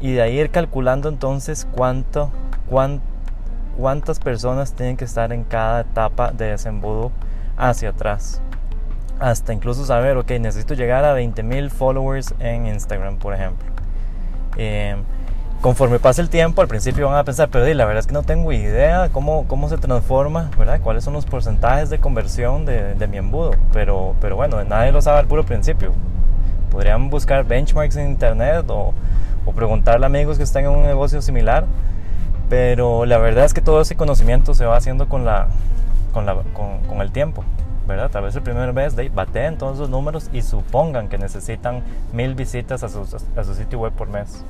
y 0.00 0.12
de 0.12 0.22
ahí 0.22 0.40
ir 0.40 0.50
calculando 0.50 1.08
entonces 1.08 1.66
cuánto, 1.72 2.30
cuántas 3.76 4.18
personas 4.18 4.72
tienen 4.72 4.96
que 4.96 5.04
estar 5.04 5.32
en 5.32 5.44
cada 5.44 5.82
etapa 5.82 6.32
de 6.32 6.54
ese 6.54 6.70
embudo 6.70 7.12
hacia 7.56 7.90
atrás. 7.90 8.40
Hasta 9.18 9.52
incluso 9.52 9.84
saber, 9.84 10.16
ok, 10.16 10.30
necesito 10.40 10.72
llegar 10.72 11.04
a 11.04 11.14
20.000 11.14 11.68
followers 11.68 12.34
en 12.38 12.66
Instagram, 12.66 13.18
por 13.18 13.34
ejemplo. 13.34 13.68
Eh, 14.56 14.96
conforme 15.60 15.98
pase 15.98 16.22
el 16.22 16.30
tiempo, 16.30 16.62
al 16.62 16.68
principio 16.68 17.06
van 17.06 17.18
a 17.18 17.24
pensar, 17.24 17.50
pero 17.50 17.66
la 17.74 17.84
verdad 17.84 18.00
es 18.00 18.06
que 18.06 18.14
no 18.14 18.22
tengo 18.22 18.50
idea 18.52 19.10
cómo, 19.12 19.46
cómo 19.46 19.68
se 19.68 19.76
transforma, 19.76 20.50
¿verdad? 20.58 20.80
¿Cuáles 20.80 21.04
son 21.04 21.12
los 21.12 21.26
porcentajes 21.26 21.90
de 21.90 21.98
conversión 21.98 22.64
de, 22.64 22.94
de 22.94 23.06
mi 23.06 23.18
embudo? 23.18 23.50
Pero, 23.74 24.14
pero 24.22 24.36
bueno, 24.36 24.64
nadie 24.64 24.90
lo 24.90 25.02
sabe 25.02 25.18
al 25.18 25.26
puro 25.26 25.44
principio. 25.44 25.92
Podrían 26.70 27.10
buscar 27.10 27.44
benchmarks 27.44 27.96
en 27.96 28.08
internet 28.08 28.64
o, 28.68 28.94
o 29.44 29.52
preguntarle 29.52 30.06
a 30.06 30.08
amigos 30.08 30.36
que 30.36 30.44
están 30.44 30.64
en 30.64 30.70
un 30.70 30.82
negocio 30.82 31.22
similar. 31.22 31.66
Pero 32.48 33.06
la 33.06 33.18
verdad 33.18 33.44
es 33.44 33.54
que 33.54 33.60
todo 33.60 33.80
ese 33.80 33.96
conocimiento 33.96 34.54
se 34.54 34.66
va 34.66 34.76
haciendo 34.76 35.08
con, 35.08 35.24
la, 35.24 35.48
con, 36.12 36.26
la, 36.26 36.36
con, 36.88 37.00
el 37.00 37.12
tiempo. 37.12 37.44
¿verdad? 37.86 38.10
Tal 38.10 38.24
vez 38.24 38.36
el 38.36 38.42
primer 38.42 38.72
mes 38.72 38.94
de 38.96 39.08
bateen 39.08 39.58
todos 39.58 39.78
los 39.78 39.90
números 39.90 40.30
y 40.32 40.42
supongan 40.42 41.08
que 41.08 41.18
necesitan 41.18 41.82
mil 42.12 42.34
visitas 42.34 42.82
a 42.82 42.88
su, 42.88 43.00
a 43.36 43.44
su 43.44 43.54
sitio 43.54 43.78
web 43.78 43.92
por 43.92 44.08
mes. 44.08 44.44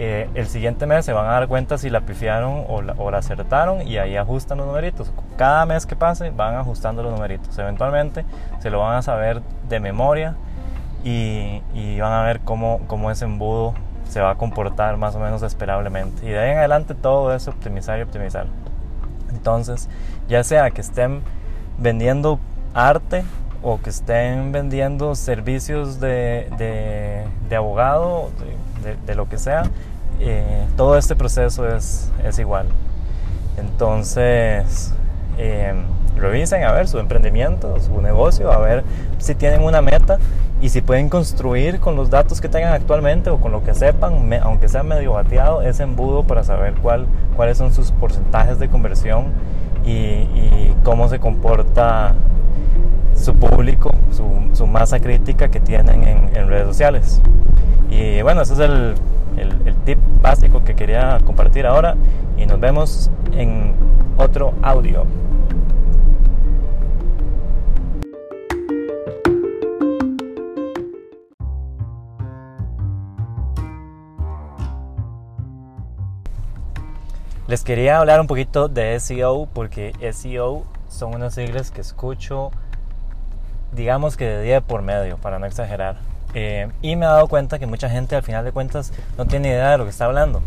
Eh, 0.00 0.30
el 0.34 0.46
siguiente 0.46 0.86
mes 0.86 1.04
se 1.04 1.12
van 1.12 1.26
a 1.26 1.30
dar 1.30 1.48
cuenta 1.48 1.76
si 1.76 1.90
la 1.90 2.02
pifiaron 2.02 2.64
o 2.68 2.82
la, 2.82 2.94
o 2.98 3.10
la, 3.10 3.18
acertaron 3.18 3.82
y 3.86 3.98
ahí 3.98 4.16
ajustan 4.16 4.58
los 4.58 4.66
numeritos. 4.66 5.10
Cada 5.36 5.66
mes 5.66 5.86
que 5.86 5.96
pase 5.96 6.30
van 6.30 6.54
ajustando 6.54 7.02
los 7.02 7.12
numeritos. 7.12 7.58
Eventualmente 7.58 8.24
se 8.60 8.70
lo 8.70 8.78
van 8.78 8.96
a 8.96 9.02
saber 9.02 9.42
de 9.68 9.80
memoria 9.80 10.36
y, 11.02 11.62
y 11.74 11.98
van 11.98 12.12
a 12.12 12.22
ver 12.22 12.40
cómo, 12.40 12.80
cómo 12.86 13.10
ese 13.10 13.24
embudo 13.24 13.74
se 14.08 14.20
va 14.20 14.30
a 14.30 14.34
comportar 14.36 14.96
más 14.96 15.14
o 15.14 15.18
menos 15.18 15.42
esperablemente. 15.42 16.26
Y 16.26 16.30
de 16.30 16.38
ahí 16.38 16.50
en 16.50 16.58
adelante 16.58 16.94
todo 16.94 17.34
es 17.34 17.46
optimizar 17.48 17.98
y 17.98 18.02
optimizar. 18.02 18.46
Entonces, 19.30 19.88
ya 20.28 20.42
sea 20.44 20.70
que 20.70 20.80
estén 20.80 21.22
vendiendo 21.78 22.40
arte 22.74 23.24
o 23.62 23.80
que 23.80 23.90
estén 23.90 24.52
vendiendo 24.52 25.14
servicios 25.14 26.00
de, 26.00 26.48
de, 27.48 27.56
abogado, 27.56 28.30
de, 29.06 29.14
lo 29.14 29.28
que 29.28 29.38
sea, 29.38 29.64
eh, 30.20 30.66
todo 30.76 30.96
este 30.96 31.16
proceso 31.16 31.68
es, 31.68 32.10
es 32.24 32.38
igual. 32.38 32.66
Entonces, 33.56 34.94
eh, 35.36 35.74
revisen 36.18 36.64
a 36.64 36.72
ver 36.72 36.88
su 36.88 36.98
emprendimiento, 36.98 37.78
su 37.80 38.00
negocio, 38.00 38.52
a 38.52 38.58
ver 38.58 38.84
si 39.18 39.34
tienen 39.34 39.62
una 39.62 39.82
meta 39.82 40.18
y 40.60 40.70
si 40.70 40.80
pueden 40.80 41.08
construir 41.08 41.78
con 41.78 41.96
los 41.96 42.10
datos 42.10 42.40
que 42.40 42.48
tengan 42.48 42.72
actualmente 42.72 43.30
o 43.30 43.38
con 43.38 43.52
lo 43.52 43.62
que 43.62 43.74
sepan, 43.74 44.32
aunque 44.42 44.68
sea 44.68 44.82
medio 44.82 45.12
bateado, 45.12 45.62
ese 45.62 45.84
embudo 45.84 46.24
para 46.24 46.42
saber 46.42 46.74
cuál, 46.82 47.06
cuáles 47.36 47.58
son 47.58 47.72
sus 47.72 47.92
porcentajes 47.92 48.58
de 48.58 48.68
conversión 48.68 49.26
y, 49.84 50.26
cómo 50.84 51.08
se 51.08 51.18
comporta 51.18 52.14
su 53.14 53.34
público, 53.34 53.90
su, 54.12 54.66
masa 54.66 55.00
crítica 55.00 55.48
que 55.48 55.60
tienen 55.60 56.30
en, 56.34 56.48
redes 56.48 56.66
sociales. 56.66 57.20
Y 57.90 58.22
bueno, 58.22 58.42
ese 58.42 58.54
es 58.54 58.58
el, 58.60 58.94
el 59.36 59.74
tip 59.84 59.98
básico 60.22 60.64
que 60.64 60.74
quería 60.74 61.18
compartir 61.24 61.66
ahora 61.66 61.96
y 62.36 62.46
nos 62.46 62.60
vemos 62.60 63.10
en 63.32 63.72
otro 64.16 64.54
audio. 64.62 65.04
Les 77.48 77.64
quería 77.64 77.98
hablar 77.98 78.20
un 78.20 78.26
poquito 78.26 78.68
de 78.68 79.00
SEO 79.00 79.48
porque 79.54 79.94
SEO 80.12 80.64
son 80.90 81.14
unas 81.14 81.34
siglas 81.34 81.70
que 81.70 81.80
escucho, 81.80 82.50
digamos 83.72 84.18
que 84.18 84.26
de 84.26 84.42
día 84.42 84.60
por 84.60 84.82
medio, 84.82 85.16
para 85.16 85.38
no 85.38 85.46
exagerar. 85.46 85.96
Eh, 86.34 86.68
y 86.82 86.94
me 86.96 87.06
he 87.06 87.08
dado 87.08 87.26
cuenta 87.26 87.58
que 87.58 87.64
mucha 87.64 87.88
gente 87.88 88.14
al 88.16 88.22
final 88.22 88.44
de 88.44 88.52
cuentas 88.52 88.92
no 89.16 89.24
tiene 89.24 89.48
idea 89.48 89.70
de 89.70 89.78
lo 89.78 89.84
que 89.84 89.90
está 89.90 90.04
hablando. 90.04 90.42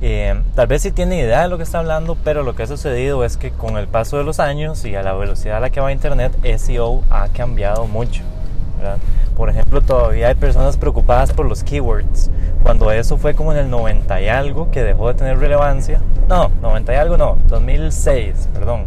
Eh, 0.00 0.40
tal 0.54 0.68
vez 0.68 0.80
sí 0.80 0.90
tiene 0.90 1.18
idea 1.18 1.42
de 1.42 1.48
lo 1.48 1.58
que 1.58 1.64
está 1.64 1.80
hablando, 1.80 2.16
pero 2.24 2.42
lo 2.42 2.56
que 2.56 2.62
ha 2.62 2.66
sucedido 2.66 3.26
es 3.26 3.36
que 3.36 3.50
con 3.50 3.76
el 3.76 3.86
paso 3.86 4.16
de 4.16 4.24
los 4.24 4.40
años 4.40 4.86
y 4.86 4.94
a 4.94 5.02
la 5.02 5.12
velocidad 5.12 5.58
a 5.58 5.60
la 5.60 5.68
que 5.68 5.80
va 5.82 5.92
Internet, 5.92 6.32
SEO 6.56 7.02
ha 7.10 7.28
cambiado 7.28 7.86
mucho. 7.86 8.22
Por 9.36 9.50
ejemplo, 9.50 9.80
todavía 9.80 10.28
hay 10.28 10.34
personas 10.34 10.76
preocupadas 10.76 11.32
por 11.32 11.46
los 11.46 11.62
keywords, 11.62 12.30
cuando 12.62 12.90
eso 12.90 13.16
fue 13.16 13.34
como 13.34 13.52
en 13.52 13.58
el 13.58 13.70
90 13.70 14.20
y 14.20 14.28
algo 14.28 14.70
que 14.70 14.82
dejó 14.82 15.08
de 15.08 15.14
tener 15.14 15.38
relevancia. 15.38 16.00
No, 16.28 16.50
90 16.60 16.92
y 16.92 16.96
algo 16.96 17.16
no, 17.16 17.38
2006, 17.48 18.48
perdón. 18.52 18.86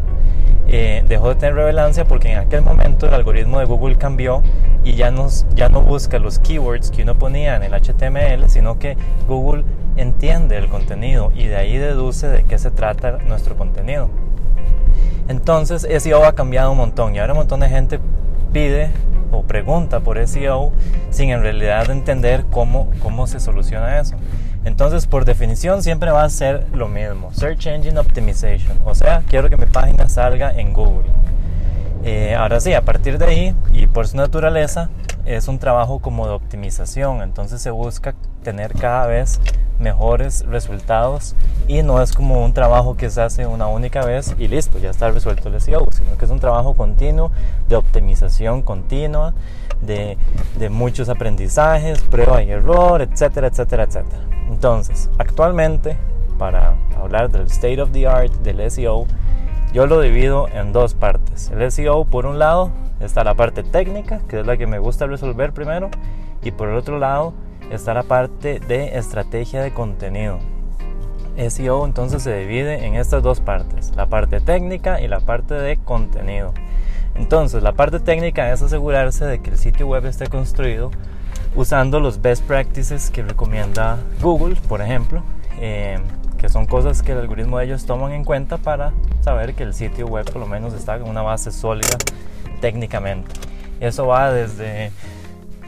Eh, 0.68 1.04
dejó 1.08 1.30
de 1.30 1.36
tener 1.36 1.56
relevancia 1.56 2.06
porque 2.06 2.32
en 2.32 2.40
aquel 2.40 2.62
momento 2.62 3.08
el 3.08 3.14
algoritmo 3.14 3.60
de 3.60 3.66
Google 3.66 3.98
cambió 3.98 4.42
y 4.84 4.94
ya, 4.94 5.12
nos, 5.12 5.46
ya 5.54 5.68
no 5.70 5.82
busca 5.82 6.18
los 6.18 6.40
keywords 6.40 6.92
que 6.92 7.04
uno 7.04 7.16
ponía 7.16 7.56
en 7.56 7.64
el 7.64 7.74
HTML, 7.74 8.50
sino 8.50 8.80
que 8.80 8.96
Google 9.28 9.64
entiende 9.98 10.58
el 10.58 10.70
contenido 10.70 11.32
y 11.36 11.48
de 11.48 11.58
ahí 11.58 11.78
deduce 11.78 12.28
de 12.28 12.44
qué 12.44 12.58
se 12.58 12.72
trata 12.72 13.18
nuestro 13.28 13.58
contenido. 13.58 14.10
Entonces 15.28 15.88
SEO 16.02 16.26
ha 16.26 16.34
cambiado 16.34 16.72
un 16.72 16.78
montón 16.78 17.16
y 17.16 17.20
ahora 17.20 17.34
un 17.34 17.40
montón 17.40 17.60
de 17.60 17.70
gente 17.70 18.00
pide 18.54 18.92
o 19.32 19.44
pregunta 19.44 20.02
por 20.02 20.26
SEO 20.28 20.72
sin 21.10 21.30
en 21.30 21.42
realidad 21.42 21.90
entender 21.90 22.46
cómo, 22.52 22.90
cómo 23.02 23.28
se 23.28 23.40
soluciona 23.40 24.00
eso. 24.00 24.16
Entonces, 24.64 25.08
por 25.08 25.26
definición, 25.26 25.82
siempre 25.82 26.12
va 26.12 26.24
a 26.24 26.30
ser 26.30 26.68
lo 26.74 26.88
mismo. 26.88 27.34
Search 27.34 27.66
Engine 27.66 28.00
Optimization. 28.00 28.78
O 28.86 28.94
sea, 28.94 29.24
quiero 29.28 29.50
que 29.50 29.58
mi 29.58 29.66
página 29.66 30.08
salga 30.08 30.52
en 30.52 30.74
Google. 30.74 31.08
Eh, 32.04 32.36
ahora 32.36 32.60
sí, 32.60 32.74
a 32.74 32.82
partir 32.82 33.18
de 33.18 33.26
ahí, 33.26 33.56
y 33.74 33.88
por 33.88 34.08
su 34.08 34.18
naturaleza, 34.18 34.90
es 35.26 35.48
un 35.48 35.58
trabajo 35.58 36.00
como 36.00 36.28
de 36.28 36.34
optimización. 36.34 37.22
Entonces 37.22 37.62
se 37.62 37.72
busca 37.72 38.14
tener 38.44 38.74
cada 38.74 39.08
vez 39.08 39.40
mejores 39.82 40.46
resultados 40.48 41.36
y 41.68 41.84
no 41.84 42.02
es 42.02 42.14
como 42.14 42.44
un 42.44 42.54
trabajo 42.54 42.96
que 42.96 43.10
se 43.10 43.22
hace 43.22 43.46
una 43.46 43.68
única 43.68 44.06
vez 44.06 44.36
y 44.38 44.48
listo, 44.48 44.80
ya 44.80 44.90
está 44.90 45.10
resuelto 45.10 45.50
el 45.50 45.60
SEO, 45.60 45.88
sino 45.92 46.18
que 46.18 46.26
es 46.26 46.32
un 46.32 46.40
trabajo 46.40 46.74
continuo 46.74 47.32
de 47.68 47.76
optimización 47.76 48.62
continua, 48.62 49.34
de, 49.82 50.18
de 50.58 50.70
muchos 50.70 51.10
aprendizajes, 51.10 52.02
prueba 52.02 52.44
y 52.44 52.52
error, 52.52 53.02
etcétera, 53.02 53.48
etcétera, 53.48 53.84
etcétera. 53.84 54.24
Entonces, 54.50 55.10
actualmente, 55.18 55.98
para 56.38 56.76
hablar 57.00 57.30
del 57.30 57.48
state 57.48 57.82
of 57.82 57.92
the 57.92 58.08
art 58.08 58.32
del 58.44 58.70
SEO, 58.70 59.08
yo 59.74 59.88
lo 59.88 60.02
divido 60.02 60.48
en 60.50 60.74
dos 60.74 60.94
partes. 60.94 61.50
El 61.52 61.72
SEO, 61.72 62.06
por 62.06 62.26
un 62.26 62.40
lado, 62.40 62.72
está 63.00 63.24
la 63.24 63.36
parte 63.36 63.64
técnica, 63.64 64.20
que 64.28 64.42
es 64.42 64.46
la 64.46 64.58
que 64.58 64.68
me 64.68 64.80
gusta 64.80 65.08
resolver 65.08 65.54
primero, 65.54 65.90
y 66.44 66.52
por 66.52 66.70
el 66.70 66.76
otro 66.76 67.00
lado, 67.00 67.34
está 67.72 67.94
la 67.94 68.04
parte 68.04 68.60
de 68.60 68.98
estrategia 68.98 69.62
de 69.62 69.74
contenido. 69.74 70.40
SEO 71.50 71.86
entonces 71.86 72.22
se 72.24 72.36
divide 72.38 72.86
en 72.86 72.96
estas 72.96 73.24
dos 73.24 73.40
partes, 73.40 73.96
la 73.96 74.08
parte 74.08 74.42
técnica 74.42 75.02
y 75.02 75.08
la 75.08 75.22
parte 75.22 75.54
de 75.54 75.78
contenido. 75.78 76.54
Entonces, 77.16 77.64
la 77.64 77.74
parte 77.74 78.00
técnica 78.00 78.52
es 78.52 78.62
asegurarse 78.62 79.26
de 79.26 79.40
que 79.40 79.52
el 79.52 79.58
sitio 79.58 79.88
web 79.88 80.06
esté 80.06 80.28
construido 80.28 80.92
usando 81.56 82.00
los 82.00 82.22
best 82.22 82.44
practices 82.46 83.10
que 83.10 83.24
recomienda 83.24 83.98
Google, 84.22 84.56
por 84.68 84.82
ejemplo, 84.82 85.24
eh, 85.60 86.00
que 86.38 86.50
son 86.50 86.66
cosas 86.66 87.02
que 87.02 87.12
el 87.12 87.20
algoritmo 87.20 87.60
de 87.60 87.66
ellos 87.66 87.86
toman 87.86 88.14
en 88.14 88.24
cuenta 88.24 88.58
para 88.58 88.94
saber 89.22 89.54
que 89.54 89.64
el 89.64 89.74
sitio 89.74 90.08
web 90.08 90.26
por 90.26 90.40
lo 90.42 90.48
menos 90.48 90.74
está 90.74 90.96
en 90.96 91.04
una 91.04 91.22
base 91.22 91.52
sólida 91.52 91.98
técnicamente. 92.62 93.32
Eso 93.80 94.08
va 94.08 94.32
desde 94.32 94.92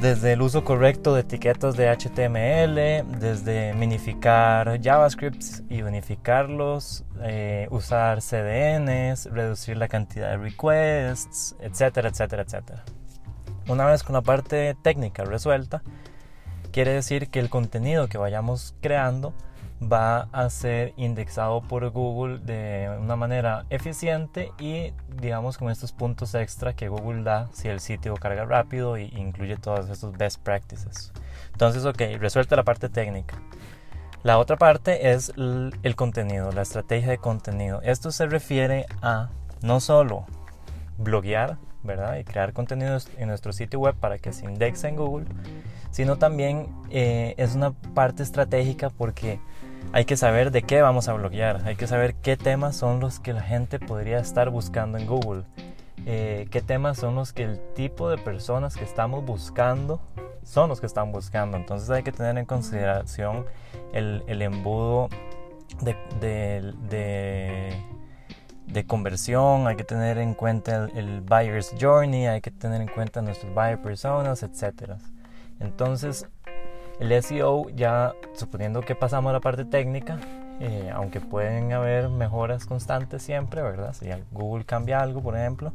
desde 0.03 0.33
el 0.33 0.41
uso 0.41 0.65
correcto 0.65 1.15
de 1.15 1.22
etiquetas 1.22 1.77
de 1.77 1.88
HTML, 1.88 3.19
desde 3.22 3.74
minificar 3.74 4.81
JavaScript 4.83 5.41
y 5.69 5.81
unificarlos, 5.81 7.05
eh, 7.22 7.69
usar 7.72 8.22
CDNs, 8.22 9.27
reducir 9.31 9.77
la 9.77 9.88
cantidad 9.88 10.31
de 10.31 10.38
requests, 10.39 11.55
etcétera, 11.62 12.10
etcétera, 12.10 12.43
etcétera. 12.43 12.83
Una 13.69 13.86
vez 13.86 14.03
con 14.03 14.12
la 14.12 14.22
parte 14.22 14.75
técnica 14.81 15.24
resuelta, 15.24 15.83
quiere 16.74 16.91
decir 16.91 17.29
que 17.29 17.39
el 17.39 17.50
contenido 17.50 18.10
que 18.10 18.17
vayamos 18.17 18.75
creando 18.81 19.33
va 19.92 20.28
a 20.32 20.50
ser 20.50 20.94
indexado 20.98 21.62
por 21.62 21.90
Google 21.90 22.40
de 22.40 22.90
una 23.00 23.16
manera 23.16 23.66
eficiente 23.70 24.52
y 24.60 24.94
digamos 25.18 25.58
con 25.58 25.70
estos 25.70 25.92
puntos 25.92 26.36
extra 26.36 26.74
que 26.74 26.90
Google 26.90 27.24
da 27.24 27.50
si 27.54 27.68
el 27.68 27.80
sitio 27.80 28.16
carga 28.16 28.46
rápido 28.46 28.96
e 28.96 29.04
incluye 29.04 29.58
todos 29.58 29.90
estos 29.90 30.18
best 30.18 30.42
practices. 30.42 31.12
Entonces, 31.52 31.86
ok, 31.86 32.02
resuelta 32.20 32.56
la 32.56 32.63
parte 32.63 32.90
técnica. 32.90 33.38
La 34.24 34.38
otra 34.38 34.56
parte 34.56 35.12
es 35.12 35.34
el 35.36 35.96
contenido, 35.96 36.52
la 36.52 36.62
estrategia 36.62 37.10
de 37.10 37.18
contenido. 37.18 37.82
Esto 37.82 38.12
se 38.12 38.25
refiere 38.25 38.86
a 39.02 39.30
no 39.62 39.82
solo 39.82 40.25
bloguear, 40.98 41.58
¿verdad? 41.84 42.18
Y 42.18 42.24
crear 42.24 42.54
contenidos 42.54 43.10
en 43.18 43.28
nuestro 43.28 43.52
sitio 43.52 43.80
web 43.80 43.96
para 43.96 44.18
que 44.20 44.32
se 44.32 44.46
indexe 44.46 44.88
en 44.88 44.96
Google, 44.96 45.25
sino 45.92 46.18
también 46.18 46.68
eh, 46.90 47.36
es 47.38 47.56
una 47.56 47.72
parte 47.72 48.24
estratégica 48.24 48.90
porque 48.90 49.40
hay 49.92 50.06
que 50.06 50.18
saber 50.18 50.52
de 50.52 50.63
qué 50.63 50.82
vamos 50.82 51.08
a 51.08 51.13
bloguear, 51.13 51.62
hay 51.66 51.75
que 51.75 51.88
saber 51.88 52.16
qué 52.16 52.38
temas 52.38 52.75
son 52.75 53.00
los 53.00 53.20
que 53.20 53.34
la 53.34 53.42
gente 53.42 53.80
podría 53.80 54.20
estar 54.20 54.50
buscando 54.50 54.98
en 54.98 55.06
Google, 55.06 55.44
eh, 56.06 56.48
qué 56.52 56.62
temas 56.62 56.98
son 56.98 57.16
los 57.16 57.34
que 57.34 57.44
el 57.44 57.60
tipo 57.74 58.10
de 58.10 58.18
personas 58.18 58.75
que 58.75 58.84
estamos 58.84 59.24
buscando 59.25 60.02
son 60.44 60.70
los 60.70 60.80
que 60.80 60.86
están 60.86 61.12
buscando. 61.12 61.58
Entonces 61.58 61.90
hay 61.90 62.04
que 62.04 62.12
tener 62.12 62.38
en 62.38 62.46
consideración 62.46 63.46
el, 63.94 64.42
embudo 64.42 65.10
de, 65.82 65.96
de, 68.68 68.86
conversión, 68.86 69.68
hay 69.68 69.75
que 69.75 69.84
tener 69.84 70.18
en 70.18 70.34
cuenta 70.34 70.90
el, 70.94 71.22
buyer's 71.22 71.74
journey, 71.80 72.28
hay 72.28 72.42
que 72.42 72.52
tener 72.52 72.82
en 72.82 72.88
cuenta 72.88 73.22
nuestros 73.22 73.54
buyer 73.54 73.82
personas, 73.82 74.44
etc. 74.44 74.94
Entonces 75.60 76.28
el 77.00 77.23
SEO 77.23 77.69
ya 77.69 78.13
suponiendo 78.33 78.81
que 78.81 78.95
pasamos 78.95 79.29
a 79.29 79.33
la 79.33 79.39
parte 79.39 79.65
técnica, 79.65 80.19
eh, 80.59 80.91
aunque 80.93 81.19
pueden 81.19 81.73
haber 81.73 82.09
mejoras 82.09 82.65
constantes 82.65 83.23
siempre, 83.23 83.62
¿verdad? 83.62 83.93
Si 83.93 84.07
Google 84.31 84.65
cambia 84.65 85.00
algo, 85.01 85.21
por 85.21 85.35
ejemplo, 85.35 85.73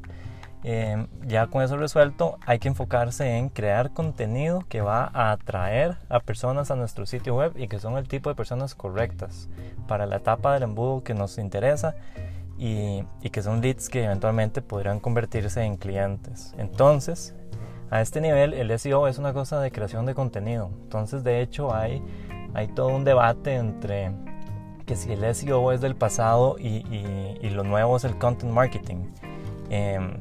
eh, 0.65 1.07
ya 1.27 1.47
con 1.47 1.63
eso 1.63 1.77
resuelto, 1.77 2.39
hay 2.45 2.59
que 2.59 2.69
enfocarse 2.69 3.37
en 3.37 3.49
crear 3.49 3.93
contenido 3.93 4.65
que 4.69 4.81
va 4.81 5.11
a 5.13 5.31
atraer 5.31 5.97
a 6.09 6.21
personas 6.21 6.71
a 6.71 6.77
nuestro 6.77 7.07
sitio 7.07 7.37
web 7.37 7.53
y 7.57 7.69
que 7.69 7.79
son 7.79 7.97
el 7.97 8.09
tipo 8.09 8.29
de 8.29 8.35
personas 8.35 8.75
correctas 8.75 9.49
para 9.87 10.07
la 10.07 10.17
etapa 10.17 10.55
del 10.55 10.65
embudo 10.65 11.05
que 11.05 11.15
nos 11.15 11.39
interesa 11.39 11.95
y, 12.59 13.05
y 13.23 13.31
que 13.31 13.43
son 13.43 13.61
leads 13.61 13.89
que 13.89 14.05
eventualmente 14.05 14.61
podrían 14.63 14.99
convertirse 14.99 15.63
en 15.63 15.77
clientes. 15.77 16.55
Entonces, 16.59 17.35
a 17.91 18.01
este 18.01 18.21
nivel 18.21 18.55
el 18.55 18.77
SEO 18.79 19.09
es 19.09 19.19
una 19.19 19.33
cosa 19.33 19.61
de 19.61 19.71
creación 19.71 20.07
de 20.07 20.15
contenido. 20.15 20.71
Entonces 20.83 21.25
de 21.25 21.41
hecho 21.41 21.75
hay, 21.75 22.03
hay 22.55 22.69
todo 22.69 22.89
un 22.89 23.05
debate 23.05 23.55
entre 23.55 24.13
que 24.87 24.97
si 24.97 25.13
el 25.13 25.35
SEO 25.35 25.73
es 25.73 25.81
del 25.81 25.95
pasado 25.95 26.57
y, 26.59 26.83
y, 27.41 27.51
lo 27.51 27.63
nuevo 27.63 27.97
es 27.97 28.05
el 28.05 28.17
content 28.19 28.53
marketing. 28.53 29.05
Em, 29.69 30.15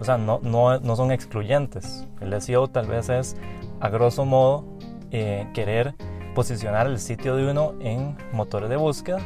o 0.00 0.04
sea, 0.04 0.18
no, 0.18 0.40
no, 0.42 0.80
no, 0.80 0.96
son 0.96 1.12
excluyentes. 1.12 2.06
El 2.20 2.40
SEO 2.40 2.68
tal 2.68 2.86
vez 2.86 3.08
es, 3.08 3.36
a 3.80 3.88
grosso 3.88 4.24
modo, 4.24 4.64
eh, 5.12 5.48
querer 5.54 5.94
posicionar 6.34 6.86
el 6.86 6.98
sitio 6.98 7.36
de 7.36 7.50
uno 7.50 7.74
en 7.80 8.16
motores 8.32 8.68
de 8.68 8.76
búsqueda, 8.76 9.18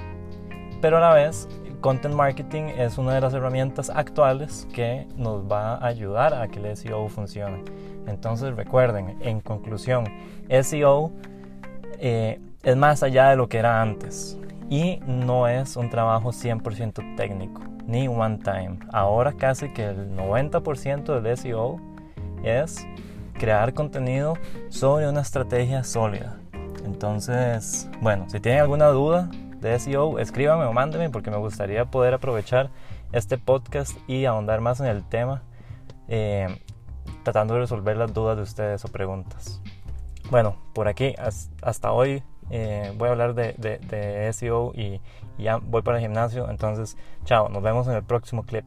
pero 0.81 0.99
a 0.99 1.01
la 1.01 1.15
vez 1.15 1.49
content 1.85 2.15
marketing 2.15 2.63
es 2.79 2.97
una 2.97 3.13
de 3.13 3.21
las 3.21 3.35
herramientas 3.35 3.91
actuales 3.91 4.67
que 4.73 5.07
nos 5.19 5.43
va 5.45 5.75
a 5.75 5.87
ayudar 5.87 6.33
a 6.33 6.49
que 6.49 6.59
el 6.59 6.75
SEO 6.75 7.11
funcione. 7.11 7.63
Entonces 8.07 8.57
recuerden, 8.57 9.19
en 9.21 9.43
conclusión, 9.43 10.07
SEO 10.63 11.13
eh, 11.99 12.41
es 12.63 12.77
más 12.79 13.03
allá 13.03 13.29
de 13.29 13.37
lo 13.37 13.51
que 13.51 13.59
era 13.59 13.83
antes 13.83 14.39
y 14.71 14.99
no 15.07 15.47
es 15.47 15.77
un 15.77 15.91
trabajo 15.91 16.31
100% 16.31 17.17
técnico 17.17 17.61
ni 17.87 18.09
one 18.09 18.39
time. 18.39 18.79
Ahora 18.91 19.35
casi 19.35 19.69
que 19.69 19.85
el 19.85 20.17
90% 20.17 21.21
del 21.21 21.37
SEO 21.37 21.79
es 22.43 22.87
crear 23.35 23.75
contenido 23.75 24.39
sobre 24.71 25.07
una 25.07 25.21
estrategia 25.21 25.85
sólida. 25.85 26.39
Entonces, 26.87 27.91
bueno, 28.01 28.25
si 28.31 28.41
tienen 28.41 28.63
alguna 28.63 28.87
duda, 28.87 29.29
SEO, 29.79 30.19
escríbame 30.19 30.65
o 30.65 30.73
mándeme 30.73 31.11
porque 31.11 31.31
me 31.31 31.37
gustaría 31.37 31.85
poder 31.87 32.15
aprovechar 32.15 32.71
este 33.13 33.39
podcast 33.39 33.97
y 34.09 34.25
ahondar 34.25 34.61
más 34.61 34.81
en 34.81 34.87
el 34.87 35.05
tema, 35.05 35.43
eh, 36.09 36.61
tratando 37.23 37.55
de 37.55 37.61
resolver 37.61 37.97
las 37.97 38.13
dudas 38.13 38.37
de 38.37 38.43
ustedes 38.43 38.85
o 38.85 38.89
preguntas. 38.89 39.61
Bueno, 40.31 40.57
por 40.75 40.89
aquí 40.89 41.15
hasta 41.63 41.93
hoy 41.93 42.23
eh, 42.51 42.93
voy 42.97 43.09
a 43.09 43.13
hablar 43.13 43.35
de, 43.35 44.31
SEO 44.33 44.73
y 44.75 45.01
ya 45.39 45.57
voy 45.57 45.83
para 45.83 45.99
el 45.99 46.03
gimnasio, 46.03 46.51
entonces 46.51 46.97
chao, 47.25 47.49
nos 47.49 47.63
vemos 47.63 47.87
en 47.89 47.95
el 47.95 48.03
próximo 48.03 48.45
clip. 48.45 48.65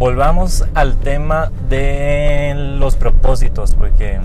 Volvamos 0.00 0.64
al 0.74 0.96
tema 0.96 1.52
de 1.68 2.54
los 2.78 2.96
propósitos, 2.96 3.74
porque 3.74 4.18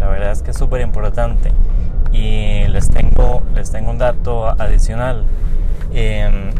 la 0.00 0.08
verdad 0.08 0.32
es 0.32 0.42
que 0.42 0.52
es 0.52 0.56
súper 0.56 0.80
importante. 0.80 1.52
Y 2.10 2.66
les 2.68 2.88
tengo, 2.88 3.42
les 3.54 3.70
tengo 3.70 3.90
un 3.90 3.98
dato 3.98 4.48
adicional. 4.48 5.26
Em, 5.92 6.52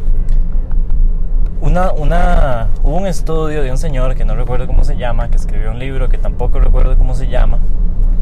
una, 1.62 1.92
una, 1.92 2.68
hubo 2.82 2.96
un 2.98 3.06
estudio 3.06 3.62
de 3.62 3.70
un 3.70 3.78
señor 3.78 4.14
que 4.14 4.26
no 4.26 4.34
recuerdo 4.34 4.66
cómo 4.66 4.84
se 4.84 4.98
llama, 4.98 5.30
que 5.30 5.36
escribió 5.36 5.70
un 5.70 5.78
libro 5.78 6.10
que 6.10 6.18
tampoco 6.18 6.60
recuerdo 6.60 6.98
cómo 6.98 7.14
se 7.14 7.28
llama, 7.28 7.60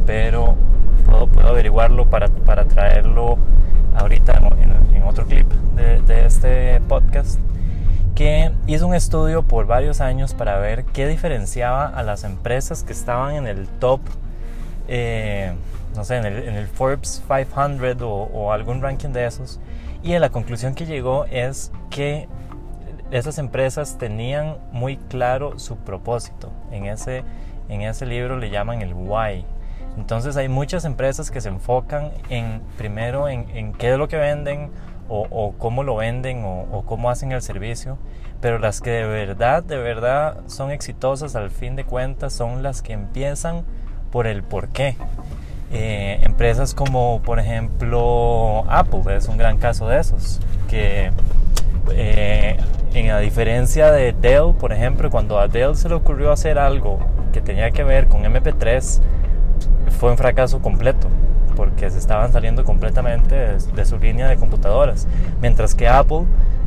pero 0.06 0.54
puedo, 1.04 1.26
puedo 1.26 1.48
averiguarlo 1.48 2.08
para, 2.08 2.28
para, 2.28 2.64
traerlo 2.66 3.38
ahorita 3.96 4.40
en, 4.94 5.02
otro 5.02 5.26
clip 5.26 5.50
de, 5.74 6.00
de 6.02 6.26
este 6.26 6.80
podcast 6.82 7.40
que 8.14 8.52
hizo 8.66 8.86
un 8.86 8.94
estudio 8.94 9.42
por 9.42 9.66
varios 9.66 10.00
años 10.00 10.34
para 10.34 10.58
ver 10.58 10.84
qué 10.84 11.06
diferenciaba 11.06 11.86
a 11.86 12.02
las 12.02 12.24
empresas 12.24 12.82
que 12.82 12.92
estaban 12.92 13.34
en 13.34 13.46
el 13.46 13.68
top, 13.68 14.00
eh, 14.88 15.54
no 15.94 16.04
sé, 16.04 16.16
en 16.16 16.26
el, 16.26 16.66
Forbes 16.68 17.22
500 17.26 18.02
o, 18.02 18.52
algún 18.52 18.82
ranking 18.82 19.10
de 19.10 19.26
esos. 19.26 19.60
Y 20.02 20.18
la 20.18 20.30
conclusión 20.30 20.74
que 20.74 20.84
llegó 20.84 21.24
es 21.26 21.70
que 21.90 22.28
esas 23.10 23.38
empresas 23.38 23.98
tenían 23.98 24.56
muy 24.72 24.96
claro 24.96 25.58
su 25.58 25.76
propósito. 25.76 26.50
En 26.70 26.86
ese, 26.86 27.24
en 27.68 27.82
ese 27.82 28.06
libro 28.06 28.36
le 28.36 28.50
llaman 28.50 28.82
el 28.82 28.94
why. 28.94 29.44
Entonces 29.96 30.36
hay 30.36 30.48
muchas 30.48 30.84
empresas 30.84 31.30
que 31.30 31.40
se 31.40 31.48
enfocan 31.48 32.12
en 32.30 32.62
primero 32.78 33.28
en, 33.28 33.46
en 33.54 33.72
qué 33.74 33.92
es 33.92 33.98
lo 33.98 34.08
que 34.08 34.16
venden 34.16 34.70
o, 35.08 35.54
cómo 35.58 35.82
lo 35.82 35.96
venden 35.96 36.42
o, 36.44 36.84
cómo 36.86 37.10
hacen 37.10 37.32
el 37.32 37.42
servicio, 37.42 37.98
pero 38.40 38.58
las 38.58 38.80
que 38.80 38.90
de 38.90 39.04
verdad, 39.04 39.62
de 39.62 39.76
verdad 39.76 40.38
son 40.46 40.70
exitosas 40.70 41.36
al 41.36 41.50
fin 41.50 41.76
de 41.76 41.84
cuentas 41.84 42.32
son 42.32 42.62
las 42.62 42.82
que 42.82 42.92
empiezan 42.92 43.64
por 44.10 44.26
el 44.26 44.42
por 44.42 44.68
qué. 44.68 44.96
Eh, 45.74 46.20
empresas 46.22 46.74
como 46.74 47.22
por 47.22 47.40
ejemplo 47.40 48.64
Apple 48.68 49.16
es 49.16 49.26
un 49.28 49.38
gran 49.38 49.58
caso 49.58 49.88
de 49.88 50.00
esos, 50.00 50.40
que 50.68 51.10
eh, 51.90 52.58
en 52.94 53.10
a 53.10 53.18
diferencia 53.18 53.90
de 53.90 54.12
Dell, 54.12 54.54
por 54.58 54.72
ejemplo, 54.72 55.10
cuando 55.10 55.38
a 55.38 55.48
Dell 55.48 55.76
se 55.76 55.88
le 55.88 55.94
ocurrió 55.94 56.30
hacer 56.30 56.58
algo 56.58 56.98
que 57.32 57.40
tenía 57.40 57.70
que 57.70 57.84
ver 57.84 58.06
con 58.08 58.22
MP3, 58.22 59.00
fue 59.98 60.10
un 60.10 60.18
fracaso 60.18 60.60
completo 60.60 61.08
porque 61.54 61.90
se 61.90 61.98
estaban 61.98 62.32
saliendo 62.32 62.64
completamente 62.64 63.34
de, 63.74 63.84
su 63.84 63.98
línea 63.98 64.28
de 64.28 64.36
computadoras. 64.36 65.06
Mientras 65.40 65.74
que 65.74 65.88
Apple 65.88 66.24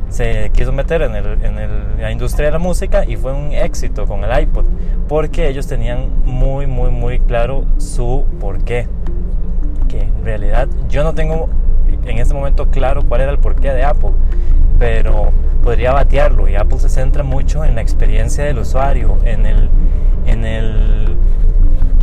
se 0.09 0.51
quiso 0.53 0.71
meter 0.71 1.01
en, 1.01 1.15
el, 1.15 1.43
en 1.43 2.01
la 2.01 2.11
industria 2.11 2.47
de 2.47 2.51
la 2.53 2.59
música 2.59 3.05
y 3.05 3.17
fue 3.17 3.33
un 3.33 3.51
éxito 3.51 4.05
con 4.05 4.23
el 4.23 4.41
iPod, 4.41 4.65
porque 5.07 5.47
ellos 5.47 5.67
tenían 5.67 6.09
muy, 6.25 6.67
muy, 6.67 6.91
muy 6.91 7.19
claro 7.19 7.65
su 7.77 8.25
porqué. 8.39 8.87
Que 9.87 10.01
en 10.01 10.23
realidad 10.23 10.67
yo 10.89 11.03
no 11.03 11.13
tengo 11.13 11.49
en 12.05 12.19
este 12.19 12.33
momento 12.33 12.67
claro 12.67 13.03
cuál 13.07 13.21
era 13.21 13.31
el 13.31 13.39
porqué 13.39 13.71
de 13.73 13.83
Apple, 13.83 14.11
pero 14.77 15.31
podría 15.63 15.93
batearlo 15.93 16.47
y 16.47 16.55
Apple 16.55 16.79
se 16.79 16.89
centra 16.89 17.23
mucho 17.23 17.65
en 17.65 17.75
la 17.75 17.81
experiencia 17.81 18.43
del 18.43 18.59
usuario, 18.59 19.17
en 19.23 19.45
el, 19.45 19.69
en 20.27 20.45
el 20.45 21.17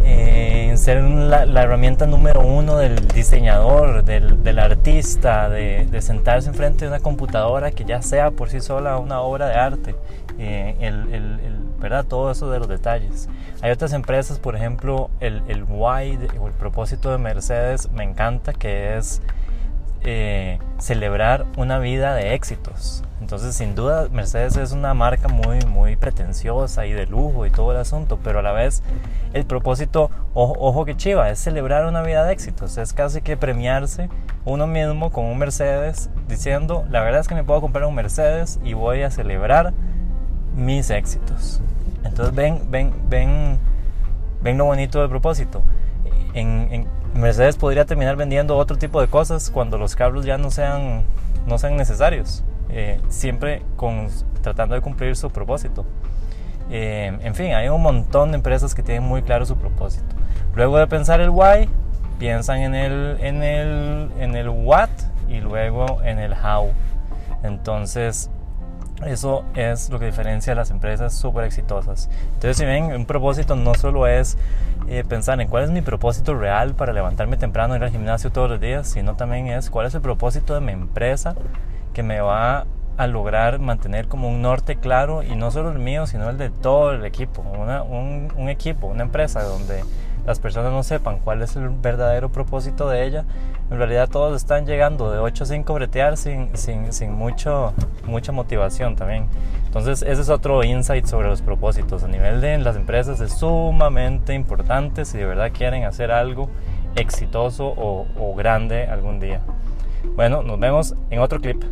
en 0.05 0.79
ser 0.79 1.03
la, 1.03 1.63
herramienta 1.63 2.07
número 2.07 2.41
uno 2.41 2.77
del 2.77 3.09
diseñador, 3.09 4.05
del, 4.05 4.59
artista, 4.59 5.49
de, 5.49 6.01
sentarse 6.01 6.49
enfrente 6.49 6.85
de 6.85 6.89
una 6.89 7.01
computadora 7.01 7.71
que 7.71 7.85
ya 7.85 8.03
sea 8.03 8.31
por 8.31 8.51
sí 8.51 8.61
sola 8.61 8.99
una 8.99 9.21
obra 9.21 9.49
de 9.49 9.55
arte, 9.55 9.95
eh, 10.39 10.77
el, 10.81 11.59
¿verdad? 11.79 12.05
Todo 12.05 12.31
eso 12.31 12.51
de 12.51 12.59
los 12.59 12.69
detalles. 12.69 13.29
Hay 13.61 13.71
otras 13.71 13.93
empresas, 13.93 14.39
por 14.39 14.57
ejemplo, 14.57 15.11
el, 15.21 15.43
el 15.49 15.65
why 15.65 16.19
o 16.41 16.49
el 16.49 16.55
propósito 16.55 17.11
de 17.11 17.19
Mercedes 17.19 17.91
me 17.91 18.05
encanta, 18.05 18.53
que 18.53 18.97
es 18.97 19.21
eh, 20.05 20.59
celebrar 20.79 21.47
una 21.57 21.79
vida 21.79 22.15
de 22.15 22.35
éxitos. 22.35 23.05
Entonces, 23.23 23.55
sin 23.55 23.77
duda, 23.77 24.09
Mercedes 24.11 24.57
es 24.57 24.73
una 24.73 24.95
marca 24.95 25.29
muy, 25.29 25.61
muy 25.61 25.95
pretenciosa 25.95 26.87
y 26.87 26.93
de 26.93 27.07
lujo 27.07 27.47
y 27.47 27.51
todo 27.51 27.71
el 27.71 27.79
asunto, 27.79 28.19
pero 28.21 28.41
a 28.41 28.43
la 28.43 28.51
vez 28.51 28.83
el 29.33 29.45
propósito, 29.45 30.11
ojo, 30.35 30.85
que 30.85 30.97
chiva, 30.97 31.31
es 31.31 31.39
celebrar 31.39 31.87
una 31.87 32.03
vida 32.03 32.25
de 32.25 32.33
éxitos. 32.33 32.77
Es 32.79 32.93
casi 32.93 33.23
que 33.23 33.37
premiarse 33.37 34.11
uno 34.45 34.67
mismo 34.67 35.13
con 35.13 35.27
un 35.27 35.39
Mercedes 35.39 36.11
diciendo, 36.27 36.85
la 36.91 37.01
verdad 37.01 37.21
es 37.21 37.29
que 37.29 37.37
me 37.37 37.45
puedo 37.45 37.61
comprar 37.61 37.85
un 37.85 37.95
Mercedes 37.95 38.59
y 38.65 38.73
voy 38.73 39.03
a 39.03 39.11
celebrar 39.13 39.73
mis 40.57 40.91
éxitos. 40.91 41.61
Entonces, 42.03 42.35
ven, 42.35 42.73
ven, 42.73 42.93
ven, 43.09 43.57
ven 44.43 44.59
lo 44.59 44.65
bonito 44.65 44.99
del 44.99 45.09
propósito. 45.09 45.63
en 46.35 46.89
Mercedes 47.15 47.57
podría 47.57 47.85
terminar 47.85 48.17
vendiendo 48.17 48.57
otro 48.57 48.77
tipo 48.77 49.01
de 49.01 49.07
cosas 49.07 49.49
cuando 49.49 49.79
los 49.79 49.95
carros 49.95 50.25
ya 50.25 50.39
no 50.39 50.51
sean, 50.51 51.05
no 51.47 51.57
sean 51.59 51.77
necesarios, 51.77 52.43
eh, 52.73 53.01
siempre 53.09 53.63
con, 53.77 54.09
tratando 54.41 54.75
de 54.75 54.81
cumplir 54.81 55.15
su 55.15 55.31
propósito. 55.31 55.85
Eh, 56.71 57.17
en 57.21 57.35
fin, 57.35 57.53
hay 57.53 57.69
un 57.69 57.83
montón 57.83 58.31
de 58.31 58.37
empresas 58.37 58.75
que 58.75 58.83
tienen 58.83 59.03
muy 59.03 59.23
claro 59.23 59.45
su 59.45 59.57
propósito. 59.57 60.17
Luego 60.55 60.79
de 60.79 60.87
pensar 60.87 61.21
el 61.21 61.31
why, 61.31 61.69
piensan 62.19 62.61
en 62.61 62.75
el, 62.75 63.19
en 63.21 63.43
el, 63.43 64.11
en 64.19 64.37
el 64.37 64.49
what 64.49 64.89
y 65.29 65.41
luego 65.41 66.03
en 66.03 66.19
el 66.19 66.33
how. 66.33 66.71
Entonces, 67.43 68.31
eso 69.05 69.45
es 69.55 69.91
lo 69.91 69.99
que 69.99 70.07
diferencia 70.07 70.53
a 70.53 70.57
las 70.57 70.71
empresas 70.71 71.13
súper 71.13 71.45
exitosas. 71.45 72.09
Entonces, 72.35 72.57
si 72.57 72.65
ven, 72.65 72.85
un 72.85 73.05
propósito 73.05 73.55
no 73.55 73.75
solo 73.75 74.07
es 74.07 74.39
eh, 74.89 75.05
pensar 75.07 75.41
en 75.41 75.49
cuál 75.49 75.65
es 75.65 75.71
mi 75.71 75.83
propósito 75.83 76.35
real 76.35 76.75
para 76.75 76.93
levantarme 76.93 77.37
temprano, 77.37 77.77
ir 77.77 77.83
al 77.83 77.91
gimnasio 77.91 78.31
todos 78.31 78.49
los 78.49 78.61
días, 78.61 78.89
sino 78.89 79.17
también 79.17 79.49
es 79.49 79.69
cuál 79.69 79.87
es 79.87 79.95
el 79.95 80.01
propósito 80.01 80.55
de 80.55 80.61
mi 80.61 80.73
empresa 80.73 81.35
que 81.93 82.03
me 82.03 82.21
va 82.21 82.67
a 82.97 83.07
lograr 83.07 83.59
mantener 83.59 84.07
como 84.07 84.29
un 84.29 84.43
norte 84.43 84.77
claro 84.77 85.23
y 85.23 85.35
no 85.35 85.51
solo 85.51 85.71
el 85.71 85.79
mío, 85.79 86.07
sino 86.07 86.29
el 86.31 86.39
de 86.39 86.51
todo 86.51 86.93
el 86.93 87.05
equipo. 87.05 87.43
un, 87.43 88.33
un 88.37 88.49
equipo, 88.49 88.87
una 88.87 89.03
empresa 89.03 89.43
donde 89.43 89.83
las 90.27 90.39
personas 90.39 90.73
no 90.73 90.83
sepan 90.83 91.19
cuál 91.19 91.43
es 91.43 91.57
el 91.57 91.69
verdadero 91.69 92.31
propósito 92.31 92.89
de 92.89 93.05
ella, 93.05 93.25
en 93.71 93.79
realidad 93.79 94.09
todos 94.09 94.37
están 94.37 94.67
llegando 94.67 95.11
de 95.11 95.19
8 95.19 95.45
a 95.45 95.47
5 95.47 95.75
bretear 95.75 96.17
sin, 96.17 96.57
sin, 96.57 96.93
sin 96.93 97.13
mucho, 97.13 97.73
mucha 98.05 98.31
motivación 98.31 98.95
también. 98.95 99.27
Entonces 99.67 100.03
ese 100.03 100.21
es 100.23 100.29
otro 100.29 100.63
insight 100.63 101.07
sobre 101.07 101.29
los 101.29 101.43
propósitos. 101.43 102.05
A 102.05 102.09
nivel 102.09 102.41
de 102.41 102.59
las 102.59 102.77
empresas 102.77 103.21
es 103.21 103.33
sumamente 103.33 104.35
importante 104.35 105.05
si 105.05 105.19
de 105.19 105.25
verdad 105.25 105.51
quieren 105.53 105.85
hacer 105.85 106.13
algo 106.13 106.49
exitoso 106.95 107.67
o 107.77 108.35
grande 108.37 108.87
algún 108.87 109.19
día. 109.19 109.41
Bueno, 110.15 110.43
nos 110.43 110.61
vemos 110.61 110.95
en 111.11 111.21
otro 111.21 111.41
clip. 111.41 111.63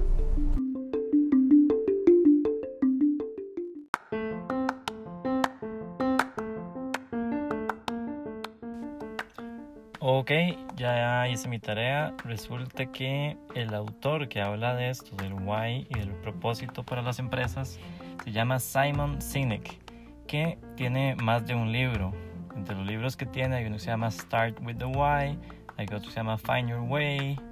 Ok, 9.99 10.31
ya 10.77 11.29
hice 11.29 11.49
mi 11.49 11.59
tarea. 11.59 12.14
Resulta 12.25 12.87
que 12.87 13.37
el 13.55 13.75
autor 13.75 14.29
que 14.29 14.40
habla 14.40 14.75
de 14.75 14.90
esto, 14.90 15.14
del 15.16 15.35
why 15.35 15.87
y 15.90 15.99
del 15.99 16.11
propósito 16.16 16.83
para 16.83 17.03
las 17.03 17.19
empresas, 17.19 17.79
se 18.25 18.33
llama 18.33 18.59
Simon 18.59 19.21
Sinek, 19.21 19.79
que 20.27 20.59
tiene 20.77 21.14
más 21.16 21.47
de 21.47 21.55
un 21.55 21.73
libro. 21.73 22.12
Entre 22.57 22.75
los 22.75 22.87
libros 22.87 23.16
que 23.16 23.27
tiene 23.27 23.57
hay 23.57 23.66
uno 23.66 23.77
que 23.77 23.81
se 23.81 23.90
llama 23.90 24.11
Start 24.11 24.59
with 24.62 24.77
the 24.77 24.87
Why, 24.87 25.38
hay 25.77 25.85
otro 25.87 26.01
que 26.01 26.11
se 26.11 26.16
llama 26.16 26.38
Find 26.38 26.69
Your 26.69 26.81
Way 26.81 27.49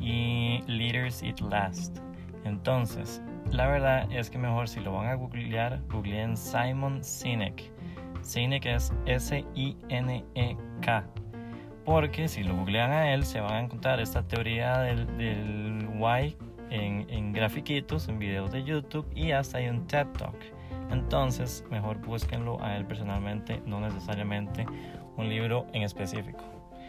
y 0.00 0.62
Leaders 0.66 1.22
Eat 1.22 1.40
Last. 1.40 1.98
Entonces, 2.44 3.22
la 3.50 3.66
verdad 3.66 4.10
es 4.10 4.30
que 4.30 4.38
mejor 4.38 4.68
si 4.68 4.80
lo 4.80 4.92
van 4.92 5.08
a 5.08 5.14
googlear, 5.14 5.80
googleen 5.88 6.36
Simon 6.36 7.02
Sinek. 7.02 7.70
Sinek 8.22 8.66
es 8.66 8.92
S-I-N-E-K 9.06 11.04
porque 11.86 12.26
si 12.26 12.42
lo 12.42 12.56
googlean 12.56 12.90
a 12.90 13.14
él 13.14 13.24
se 13.24 13.40
van 13.40 13.54
a 13.54 13.60
encontrar 13.60 14.00
esta 14.00 14.26
teoría 14.26 14.80
del, 14.80 15.06
del 15.16 15.88
why 15.94 16.36
en, 16.68 17.08
en 17.08 17.32
grafiquitos, 17.32 18.08
en 18.08 18.18
videos 18.18 18.50
de 18.50 18.64
YouTube 18.64 19.06
y 19.14 19.30
hasta 19.30 19.58
hay 19.58 19.68
un 19.68 19.86
TED 19.86 20.08
Talk. 20.18 20.36
Entonces, 20.90 21.64
mejor 21.70 21.98
búsquenlo 21.98 22.60
a 22.60 22.76
él 22.76 22.84
personalmente, 22.84 23.62
no 23.66 23.80
necesariamente 23.80 24.66
un 25.16 25.28
libro 25.28 25.66
en 25.72 25.82
específico. 25.82 26.44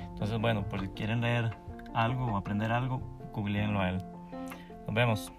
Entonces, 0.10 0.40
bueno, 0.40 0.68
por 0.68 0.82
si 0.82 0.88
quieren 0.90 1.22
leer 1.22 1.56
algo 1.98 2.26
o 2.28 2.38
aprender 2.38 2.72
algo, 2.72 3.02
googleenlo 3.34 3.82
a 3.82 3.90
él. 3.90 4.04
Nos 4.86 4.96
vemos. 4.96 5.32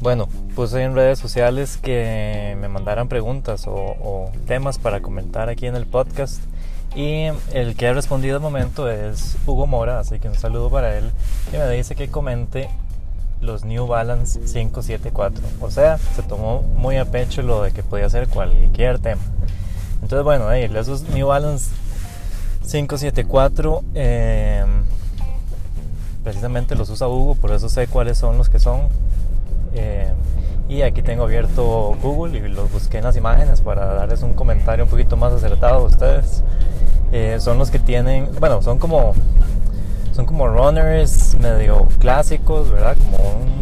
Bueno, 0.00 0.28
puse 0.54 0.82
en 0.82 0.94
redes 0.94 1.18
sociales 1.18 1.78
que 1.78 2.56
me 2.60 2.68
mandaran 2.68 3.08
preguntas 3.08 3.64
o, 3.66 4.30
temas 4.46 4.78
para 4.78 5.00
comentar 5.00 5.48
aquí 5.48 5.66
en 5.66 5.74
el 5.74 5.86
podcast. 5.86 6.42
Y 6.94 7.26
el 7.52 7.76
que 7.76 7.88
ha 7.88 7.92
respondido 7.92 8.36
al 8.36 8.42
momento 8.42 8.90
es 8.90 9.36
Hugo 9.46 9.66
Mora, 9.66 9.98
así 9.98 10.18
que 10.18 10.28
un 10.28 10.34
saludo 10.34 10.70
para 10.70 10.96
él, 10.96 11.10
que 11.50 11.58
me 11.58 11.68
dice 11.70 11.94
que 11.94 12.08
comente 12.08 12.70
los 13.40 13.64
New 13.64 13.86
Balance 13.86 14.40
574. 14.40 15.42
O 15.60 15.70
sea, 15.70 15.98
se 15.98 16.22
tomó 16.22 16.62
muy 16.62 16.96
a 16.96 17.04
pecho 17.04 17.42
lo 17.42 17.62
de 17.62 17.72
que 17.72 17.82
podía 17.82 18.08
ser 18.08 18.28
cualquier 18.28 18.98
tema. 18.98 19.22
Entonces, 20.02 20.24
bueno, 20.24 20.52
esos 20.52 21.02
New 21.10 21.28
Balance 21.28 21.70
574, 22.70 23.82
em, 23.94 24.68
precisamente 26.24 26.74
los 26.74 26.90
usa 26.90 27.08
Hugo, 27.08 27.34
por 27.34 27.52
eso 27.52 27.68
sé 27.68 27.86
cuáles 27.86 28.18
son 28.18 28.38
los 28.38 28.48
que 28.48 28.58
son. 28.58 28.88
Eh, 29.74 30.12
y 30.68 30.82
aquí 30.82 31.02
tengo 31.02 31.24
abierto 31.24 31.96
Google 32.02 32.38
y 32.38 32.48
los 32.48 32.70
busqué 32.72 32.98
en 32.98 33.04
las 33.04 33.16
imágenes 33.16 33.60
para 33.60 33.86
darles 33.94 34.22
un 34.22 34.34
comentario 34.34 34.84
un 34.84 34.90
poquito 34.90 35.16
más 35.16 35.32
acertado 35.32 35.76
a 35.76 35.82
ustedes. 35.82 36.42
Eh, 37.12 37.36
son 37.40 37.58
los 37.58 37.70
que 37.70 37.78
tienen, 37.78 38.28
bueno, 38.40 38.62
son 38.62 38.78
como 38.78 39.14
son 40.16 40.24
como 40.24 40.48
runners 40.48 41.36
medio 41.38 41.86
clásicos, 41.98 42.70
¿verdad? 42.70 42.96
Como 42.96 43.18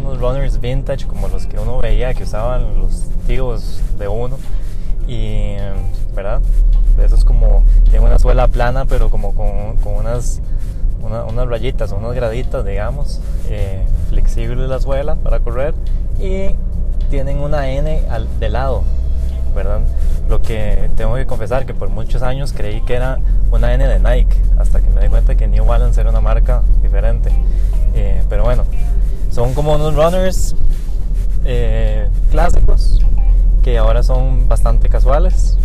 unos 0.07 0.21
runners 0.21 0.61
vintage, 0.61 1.05
como 1.05 1.27
los 1.27 1.47
que 1.47 1.59
uno 1.59 1.79
veía 1.79 2.13
que 2.13 2.23
usaban 2.23 2.79
los 2.79 3.09
tíos 3.27 3.81
de 3.99 4.07
uno. 4.07 4.37
Y, 5.05 5.57
¿verdad? 6.15 6.41
Eso 7.03 7.15
es 7.15 7.25
como, 7.25 7.65
tiene 7.83 8.05
una 8.05 8.19
suela 8.19 8.47
plana, 8.47 8.85
pero 8.85 9.09
como 9.09 9.35
con, 9.35 9.75
con 9.83 9.95
unas 9.95 10.41
unas 11.03 11.47
rayitas, 11.47 11.91
unas 11.91 12.15
graditas, 12.15 12.65
digamos, 12.65 13.19
eh, 13.49 13.85
flexible 14.09 14.67
la 14.67 14.79
suela 14.79 15.15
para 15.15 15.39
correr 15.39 15.75
y 16.19 16.55
tienen 17.11 17.41
una 17.41 17.69
N 17.69 18.01
al, 18.09 18.27
de 18.39 18.49
lado, 18.49 18.83
¿verdad? 19.55 19.79
Lo 20.29 20.41
que 20.41 20.89
tengo 20.95 21.15
que 21.15 21.25
confesar 21.25 21.65
que 21.65 21.73
por 21.73 21.89
muchos 21.89 22.21
años 22.21 22.53
creí 22.53 22.81
que 22.81 22.95
era 22.95 23.19
una 23.51 23.73
N 23.73 23.87
de 23.87 23.99
Nike, 23.99 24.35
hasta 24.59 24.81
que 24.81 24.89
me 24.89 25.01
di 25.01 25.09
cuenta 25.09 25.35
que 25.35 25.47
New 25.47 25.65
Balance 25.65 25.99
era 25.99 26.09
una 26.09 26.21
marca 26.21 26.61
diferente. 26.83 27.31
Eh, 27.95 28.23
pero 28.29 28.43
bueno, 28.43 28.65
son 29.31 29.53
como 29.53 29.75
unos 29.75 29.95
runners 29.95 30.55
eh, 31.45 32.09
clásicos 32.29 32.99
que 33.63 33.77
ahora 33.77 34.03
son 34.03 34.47
bastante 34.47 34.89
casuales. 34.89 35.57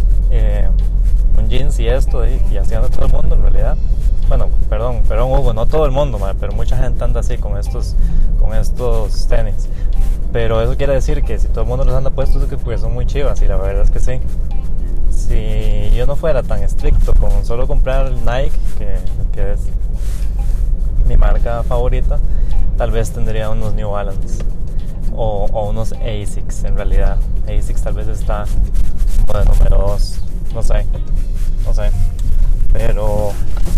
un 1.36 1.48
jeans 1.48 1.80
y 1.80 1.88
esto, 1.88 2.24
y, 2.24 2.40
y 2.52 2.56
haciendo 2.58 2.88
todo 2.88 3.06
el 3.06 3.12
mundo 3.12 3.34
en 3.34 3.42
realidad 3.42 3.76
bueno, 4.30 4.48
perdón, 4.68 5.02
perdón 5.08 5.32
Hugo, 5.32 5.52
no 5.52 5.66
todo 5.66 5.86
el 5.86 5.90
mundo, 5.90 6.20
pero 6.38 6.52
mucha 6.52 6.76
gente 6.76 7.02
anda 7.02 7.18
así 7.18 7.36
con 7.36 7.58
estos, 7.58 7.96
con 8.38 8.54
estos 8.54 9.26
tenis. 9.26 9.68
Pero 10.32 10.60
eso 10.62 10.76
quiere 10.76 10.94
decir 10.94 11.22
que 11.22 11.38
si 11.38 11.48
todo 11.48 11.62
el 11.62 11.66
mundo 11.68 11.84
los 11.84 11.94
anda 11.94 12.10
puestos 12.10 12.42
es 12.42 12.48
que 12.48 12.56
pues 12.56 12.80
son 12.80 12.94
muy 12.94 13.06
chivas 13.06 13.42
y 13.42 13.46
la 13.46 13.56
verdad 13.56 13.82
es 13.82 13.90
que 13.90 14.00
sí. 14.00 14.20
Si 15.10 15.90
yo 15.94 16.06
no 16.06 16.16
fuera 16.16 16.42
tan 16.42 16.62
estricto 16.62 17.12
con 17.14 17.44
solo 17.44 17.66
comprar 17.66 18.10
Nike, 18.10 18.52
que, 18.78 19.52
es 19.52 19.60
mi 21.06 21.16
marca 21.16 21.62
favorita, 21.62 22.18
tal 22.76 22.90
vez 22.90 23.10
tendría 23.10 23.50
unos 23.50 23.74
New 23.74 23.90
Balance 23.90 24.44
o, 25.12 25.46
o 25.52 25.70
unos 25.70 25.92
ASICS 25.92 26.64
en 26.64 26.76
realidad. 26.76 27.18
ASICS 27.46 27.82
tal 27.82 27.94
vez 27.94 28.08
está 28.08 28.44
como 29.26 29.38
de 29.38 29.44
número 29.44 29.78
2, 29.78 30.20
no 30.54 30.62
sé, 30.62 30.86
no 31.66 31.74
sé. 31.74 31.90
Pero 32.72 33.32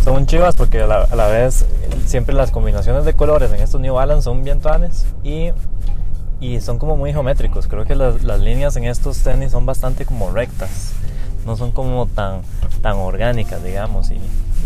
son 0.04 0.26
chivas 0.26 0.56
porque 0.56 0.80
a 0.80 0.86
la, 0.86 1.26
vez 1.28 1.64
siempre 2.06 2.34
las 2.34 2.50
combinaciones 2.50 3.04
de 3.04 3.14
colores 3.14 3.52
en 3.52 3.60
estos 3.60 3.80
New 3.80 3.94
Balance 3.94 4.24
son 4.24 4.44
bien 4.44 4.60
tuanes 4.60 5.06
y, 5.22 5.50
y 6.42 6.60
son 6.60 6.78
como 6.78 6.96
muy 6.96 7.12
geométricos. 7.12 7.68
Creo 7.68 7.84
que 7.84 7.94
las, 7.94 8.24
las, 8.24 8.40
líneas 8.40 8.74
en 8.76 8.84
estos 8.84 9.18
tenis 9.18 9.52
son 9.52 9.64
bastante 9.64 10.04
como 10.04 10.32
rectas, 10.32 10.92
no 11.46 11.56
son 11.56 11.70
como 11.70 12.06
tan, 12.06 12.42
tan 12.82 12.96
orgánicas, 12.96 13.62
digamos. 13.62 14.10
Y, 14.10 14.18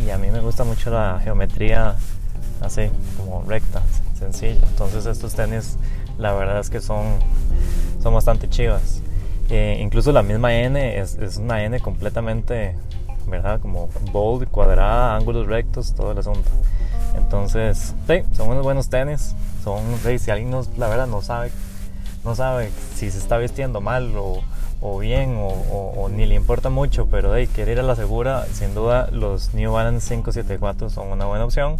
y 0.05 0.11
a 0.11 0.17
mí 0.17 0.31
me 0.31 0.41
gusta 0.41 0.65
mucho 0.65 0.91
la 0.91 1.21
geometría 1.23 1.95
así, 2.63 2.89
como 3.19 3.45
recta, 3.47 3.83
sencilla. 4.19 4.67
Entonces 4.71 5.05
estos 5.05 5.35
tenis 5.35 5.77
la 6.19 6.33
verdad 6.33 6.61
es 6.61 6.71
que 6.71 6.81
son, 6.81 7.05
son 8.03 8.15
bastante 8.15 8.49
chivas. 8.49 9.03
Eh, 9.51 9.79
incluso 9.81 10.13
la 10.13 10.23
misma 10.23 10.55
N 10.55 10.99
es, 10.99 11.17
es 11.17 11.37
una 11.37 11.63
N 11.63 11.79
completamente 11.81 12.75
¿verdad? 13.27 13.61
Como 13.61 13.89
bold, 14.13 14.49
cuadrada, 14.49 15.17
ángulos 15.17 15.47
rectos, 15.47 15.95
todo 15.95 16.13
el 16.13 16.19
asunto. 16.19 16.49
Entonces, 17.17 17.95
sí, 18.07 18.23
son 18.33 18.51
unos 18.51 18.63
buenos 18.63 18.89
tenis. 18.89 19.35
Son, 19.63 19.81
si 20.19 20.31
alguien 20.31 20.55
la 20.77 20.89
verdad 20.89 21.07
no 21.07 21.23
sabe, 21.23 21.51
no 22.27 22.35
sabe 22.35 22.71
si 22.95 23.11
se 23.11 23.19
está 23.19 23.39
vistiendo 23.39 23.81
mal 23.81 24.13
o, 24.17 24.43
o 24.81 24.99
bien 24.99 25.37
o, 25.39 26.09
ni 26.11 26.27
le 26.27 26.35
importa 26.35 26.69
mucho, 26.69 27.07
pero 27.07 27.35
hey, 27.35 27.49
quiere 27.53 27.73
ir 27.73 27.79
a 27.79 27.83
la 27.83 27.97
segura, 27.97 28.45
sin 28.53 28.75
duda 28.75 29.09
los 29.13 29.55
New 29.55 29.73
Balance 29.73 30.09
574 30.09 30.91
son 30.91 31.09
una 31.09 31.25
buena 31.25 31.45
opción. 31.45 31.79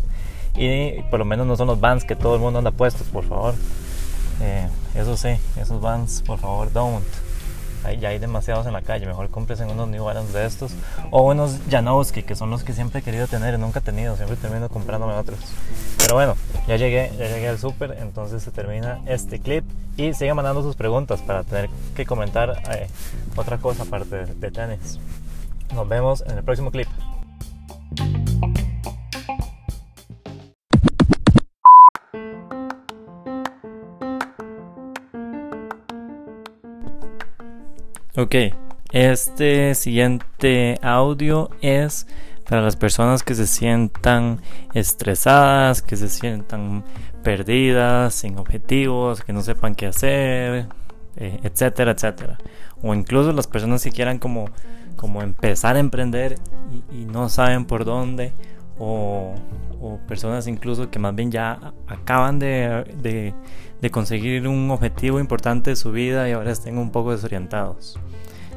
Y 0.57 1.03
por 1.11 1.19
lo 1.19 1.27
menos 1.27 1.47
no 1.47 1.57
son 1.57 1.67
los 1.67 1.81
Vans 1.81 2.05
que 2.05 2.17
todo 2.17 2.37
el 2.37 2.41
mundo 2.41 2.61
anda 2.61 2.71
puestos, 2.71 3.09
por 3.09 3.25
favor. 3.25 3.55
Eh, 4.41 4.69
eso 4.95 5.17
sí, 5.17 5.37
esos 5.61 5.81
Vans, 5.83 6.23
por 6.27 6.39
favor, 6.39 6.73
don't 6.73 7.05
ya 7.93 8.11
hay 8.11 8.19
demasiados 8.19 8.67
en 8.67 8.73
la 8.73 8.83
calle, 8.83 9.07
mejor 9.07 9.31
compres 9.31 9.61
en 9.61 9.71
unos 9.71 9.89
New 9.89 10.05
Balance 10.05 10.37
de 10.37 10.47
estos 10.47 10.73
o 11.11 11.23
unos 11.23 11.59
Janowski, 11.71 12.23
que 12.23 12.35
son 12.35 12.51
los 12.51 12.65
que 12.65 12.73
siempre 12.73 13.01
he 13.01 13.03
querido 13.03 13.27
tener 13.27 13.55
y 13.55 13.59
nunca 13.59 13.81
he 13.81 13.83
tenido, 13.83 14.17
siempre 14.17 14.37
termino 14.37 14.69
comprándome 14.69 15.15
otros. 15.15 15.39
Pero 15.99 16.15
bueno, 16.15 16.37
ya 16.67 16.77
llegué, 16.77 17.11
ya 17.19 17.29
llegué 17.29 17.49
al 17.49 17.59
súper, 17.59 17.97
entonces 18.01 18.43
se 18.43 18.51
termina 18.51 19.01
este 19.07 19.41
clip 19.41 19.65
y 19.97 20.13
sigan 20.15 20.37
mandando 20.37 20.63
sus 20.63 20.77
preguntas 20.77 21.21
para 21.23 21.43
tener 21.45 21.71
que 21.95 22.05
comentar 22.07 22.63
eh, 22.73 22.89
otra 23.37 23.59
cosa 23.59 23.85
aparte 23.85 24.27
de, 24.27 24.35
de 24.35 24.51
tenis. 24.51 24.99
Nos 25.75 25.89
vemos 25.89 26.23
en 26.27 26.39
el 26.39 26.45
próximo 26.45 26.71
clip. 26.71 26.89
Ok, 38.19 38.35
este 38.93 39.75
siguiente 39.75 40.79
audio 40.81 41.51
es 41.61 42.07
para 42.49 42.63
las 42.63 42.75
personas 42.75 43.23
que 43.23 43.35
se 43.35 43.47
sientan 43.47 44.41
estresadas, 44.73 45.83
que 45.83 45.97
se 45.97 46.09
sientan 46.09 46.83
perdidas, 47.23 48.15
sin 48.15 48.39
objetivos, 48.39 49.21
que 49.21 49.35
no 49.35 49.43
sepan 49.43 49.75
qué 49.75 49.85
hacer, 49.89 50.67
eh, 51.17 51.41
etcétera, 51.43 51.91
etcétera. 51.91 52.39
O 52.83 52.95
incluso 52.95 53.35
las 53.35 53.49
personas 53.49 53.85
que 53.85 53.91
quieran 53.91 54.19
como, 54.19 54.49
como 54.97 55.21
empezar 55.21 55.77
a 55.77 55.81
emprender 55.81 56.37
y, 56.91 57.05
no 57.05 57.29
saben 57.29 57.67
por 57.67 57.85
dónde. 57.85 58.33
O, 58.79 59.35
personas 60.09 60.47
incluso 60.47 60.91
que 60.91 60.99
más 60.99 61.15
bien 61.15 61.31
ya 61.31 61.75
acaban 61.87 62.39
de 62.39 62.83
de 63.03 63.35
conseguir 63.91 64.49
un 64.49 64.71
objetivo 64.71 65.21
importante 65.21 65.71
de 65.71 65.77
su 65.77 65.93
vida 65.93 66.29
y 66.29 66.33
ahora 66.33 66.53
estén 66.53 66.79
un 66.79 66.91
poco 66.91 67.13
desorientados. 67.13 67.99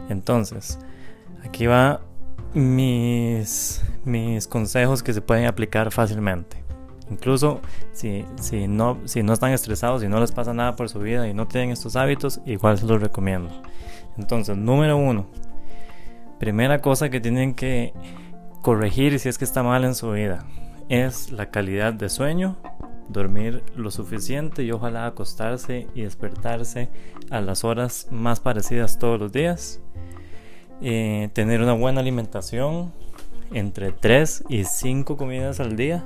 Entonces, 0.09 0.79
aquí 1.43 1.67
va 1.67 2.01
mis, 2.53 3.83
mis 4.05 4.47
consejos 4.47 5.03
que 5.03 5.13
se 5.13 5.21
pueden 5.21 5.45
aplicar 5.45 5.91
fácilmente. 5.91 6.63
Incluso 7.11 7.59
si, 7.91 8.25
si, 8.39 8.67
no, 8.67 8.99
si 9.05 9.23
no 9.23 9.33
están 9.33 9.51
estresados, 9.51 10.01
si 10.01 10.07
no 10.07 10.19
les 10.19 10.31
pasa 10.31 10.53
nada 10.53 10.75
por 10.75 10.89
su 10.89 10.99
vida 10.99 11.27
y 11.27 11.33
no 11.33 11.47
tienen 11.47 11.71
estos 11.71 11.95
hábitos, 11.95 12.41
igual 12.45 12.77
se 12.77 12.85
los 12.85 13.01
recomiendo. 13.01 13.49
Entonces, 14.17 14.57
número 14.57 14.97
uno, 14.97 15.27
primera 16.39 16.81
cosa 16.81 17.09
que 17.09 17.19
tienen 17.19 17.55
que 17.55 17.93
corregir 18.61 19.19
si 19.19 19.29
es 19.29 19.37
que 19.37 19.45
está 19.45 19.63
mal 19.63 19.83
en 19.85 19.95
su 19.95 20.11
vida 20.11 20.45
es 20.89 21.31
la 21.31 21.51
calidad 21.51 21.93
de 21.93 22.09
sueño, 22.09 22.57
dormir 23.09 23.63
lo 23.75 23.91
suficiente 23.91 24.63
y 24.63 24.71
ojalá 24.71 25.05
acostarse 25.05 25.87
y 25.93 26.03
despertarse 26.03 26.89
a 27.29 27.41
las 27.41 27.63
horas 27.63 28.07
más 28.11 28.39
parecidas 28.39 28.99
todos 28.99 29.19
los 29.19 29.31
días. 29.31 29.81
Eh, 30.81 31.29
tener 31.33 31.61
una 31.61 31.73
buena 31.73 31.99
alimentación 31.99 32.93
entre 33.51 33.91
3 33.91 34.45
y 34.47 34.63
5 34.63 35.17
comidas 35.17 35.59
al 35.59 35.75
día 35.75 36.05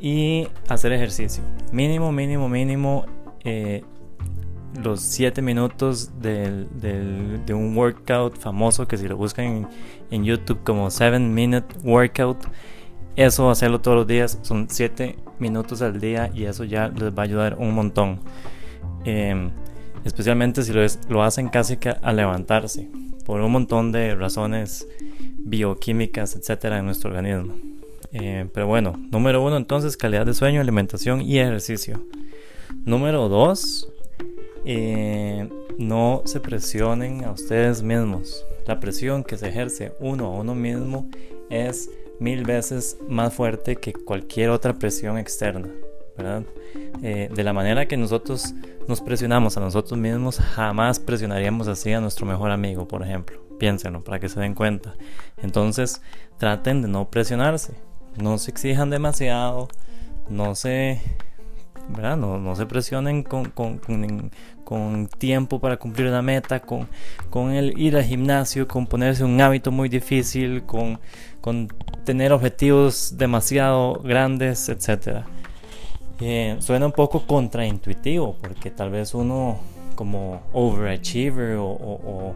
y 0.00 0.48
hacer 0.68 0.92
ejercicio. 0.92 1.42
Mínimo, 1.72 2.10
mínimo, 2.12 2.48
mínimo 2.48 3.04
eh, 3.44 3.84
los 4.82 5.00
7 5.02 5.42
minutos 5.42 6.20
de 6.20 7.52
un 7.52 7.76
workout 7.76 8.38
famoso 8.38 8.86
que 8.86 8.96
si 8.96 9.08
lo 9.08 9.16
buscan 9.16 9.44
en, 9.44 9.68
en 10.10 10.24
YouTube 10.24 10.62
como 10.64 10.90
7 10.90 11.18
Minute 11.18 11.66
Workout, 11.84 12.46
eso 13.16 13.50
hacerlo 13.50 13.80
todos 13.80 13.96
los 13.96 14.06
días 14.06 14.38
son 14.42 14.68
7 14.70 15.16
minutos 15.38 15.82
al 15.82 16.00
día 16.00 16.30
y 16.34 16.44
eso 16.44 16.64
ya 16.64 16.88
les 16.88 17.10
va 17.10 17.22
a 17.22 17.24
ayudar 17.24 17.56
un 17.58 17.74
montón. 17.74 18.20
Em, 19.04 19.50
especialmente 20.04 20.62
si 20.62 20.72
lo, 20.72 20.82
lo 21.08 21.22
hacen 21.22 21.48
casi 21.48 21.76
que 21.76 21.90
a 21.90 22.12
levantarse 22.12 22.88
por 23.24 23.40
un 23.40 23.52
montón 23.52 23.92
de 23.92 24.14
razones 24.14 24.86
bioquímicas, 25.38 26.36
etcétera, 26.36 26.78
en 26.78 26.86
nuestro 26.86 27.10
organismo. 27.10 27.54
Eh, 28.12 28.48
pero 28.52 28.66
bueno, 28.66 28.94
número 29.10 29.42
uno 29.42 29.56
entonces, 29.56 29.96
calidad 29.96 30.26
de 30.26 30.34
sueño, 30.34 30.60
alimentación 30.60 31.22
y 31.22 31.38
ejercicio. 31.38 32.04
Número 32.84 33.28
dos, 33.28 33.88
eh, 34.64 35.48
no 35.78 36.22
se 36.24 36.40
presionen 36.40 37.24
a 37.24 37.32
ustedes 37.32 37.82
mismos. 37.82 38.44
La 38.66 38.80
presión 38.80 39.24
que 39.24 39.36
se 39.36 39.48
ejerce 39.48 39.92
uno 40.00 40.26
a 40.26 40.30
uno 40.30 40.54
mismo 40.54 41.08
es 41.50 41.90
mil 42.20 42.44
veces 42.44 42.98
más 43.08 43.34
fuerte 43.34 43.76
que 43.76 43.92
cualquier 43.92 44.50
otra 44.50 44.74
presión 44.74 45.18
externa. 45.18 45.68
Eh, 47.02 47.30
de 47.34 47.44
la 47.44 47.52
manera 47.52 47.86
que 47.86 47.96
nosotros 47.96 48.52
nos 48.86 49.00
presionamos 49.00 49.56
a 49.56 49.60
nosotros 49.60 49.98
mismos, 49.98 50.38
jamás 50.38 50.98
presionaríamos 50.98 51.66
así 51.66 51.92
a 51.92 52.00
nuestro 52.00 52.26
mejor 52.26 52.50
amigo, 52.50 52.86
por 52.86 53.02
ejemplo. 53.02 53.40
Piénsenlo 53.58 54.04
para 54.04 54.20
que 54.20 54.28
se 54.28 54.40
den 54.40 54.54
cuenta. 54.54 54.94
Entonces, 55.38 56.02
traten 56.38 56.82
de 56.82 56.88
no 56.88 57.10
presionarse. 57.10 57.74
No 58.16 58.38
se 58.38 58.50
exijan 58.50 58.90
demasiado. 58.90 59.68
No 60.28 60.54
se, 60.54 61.00
¿verdad? 61.92 62.16
No, 62.16 62.56
se 62.56 62.66
presionen 62.66 63.22
con, 63.22 63.50
con, 63.50 65.08
tiempo 65.18 65.58
para 65.60 65.76
cumplir 65.76 66.08
una 66.08 66.22
meta, 66.22 66.60
con, 66.60 66.88
con 67.28 67.52
el 67.52 67.78
ir 67.78 67.96
al 67.96 68.04
gimnasio, 68.04 68.68
con 68.68 68.86
ponerse 68.86 69.24
un 69.24 69.40
hábito 69.40 69.72
muy 69.72 69.88
difícil, 69.88 70.62
con, 70.64 70.98
con 71.40 71.68
tener 72.04 72.32
objetivos 72.32 73.16
demasiado 73.16 74.00
grandes, 74.02 74.68
etcétera 74.68 75.26
eh, 76.20 76.56
suena 76.60 76.84
un 76.84 76.92
poco 76.92 77.26
contraintuitivo 77.26 78.36
porque 78.42 78.70
tal 78.70 78.90
vez 78.90 79.14
uno 79.14 79.58
como 79.94 80.42
overachiever 80.52 81.56
o, 81.58 82.34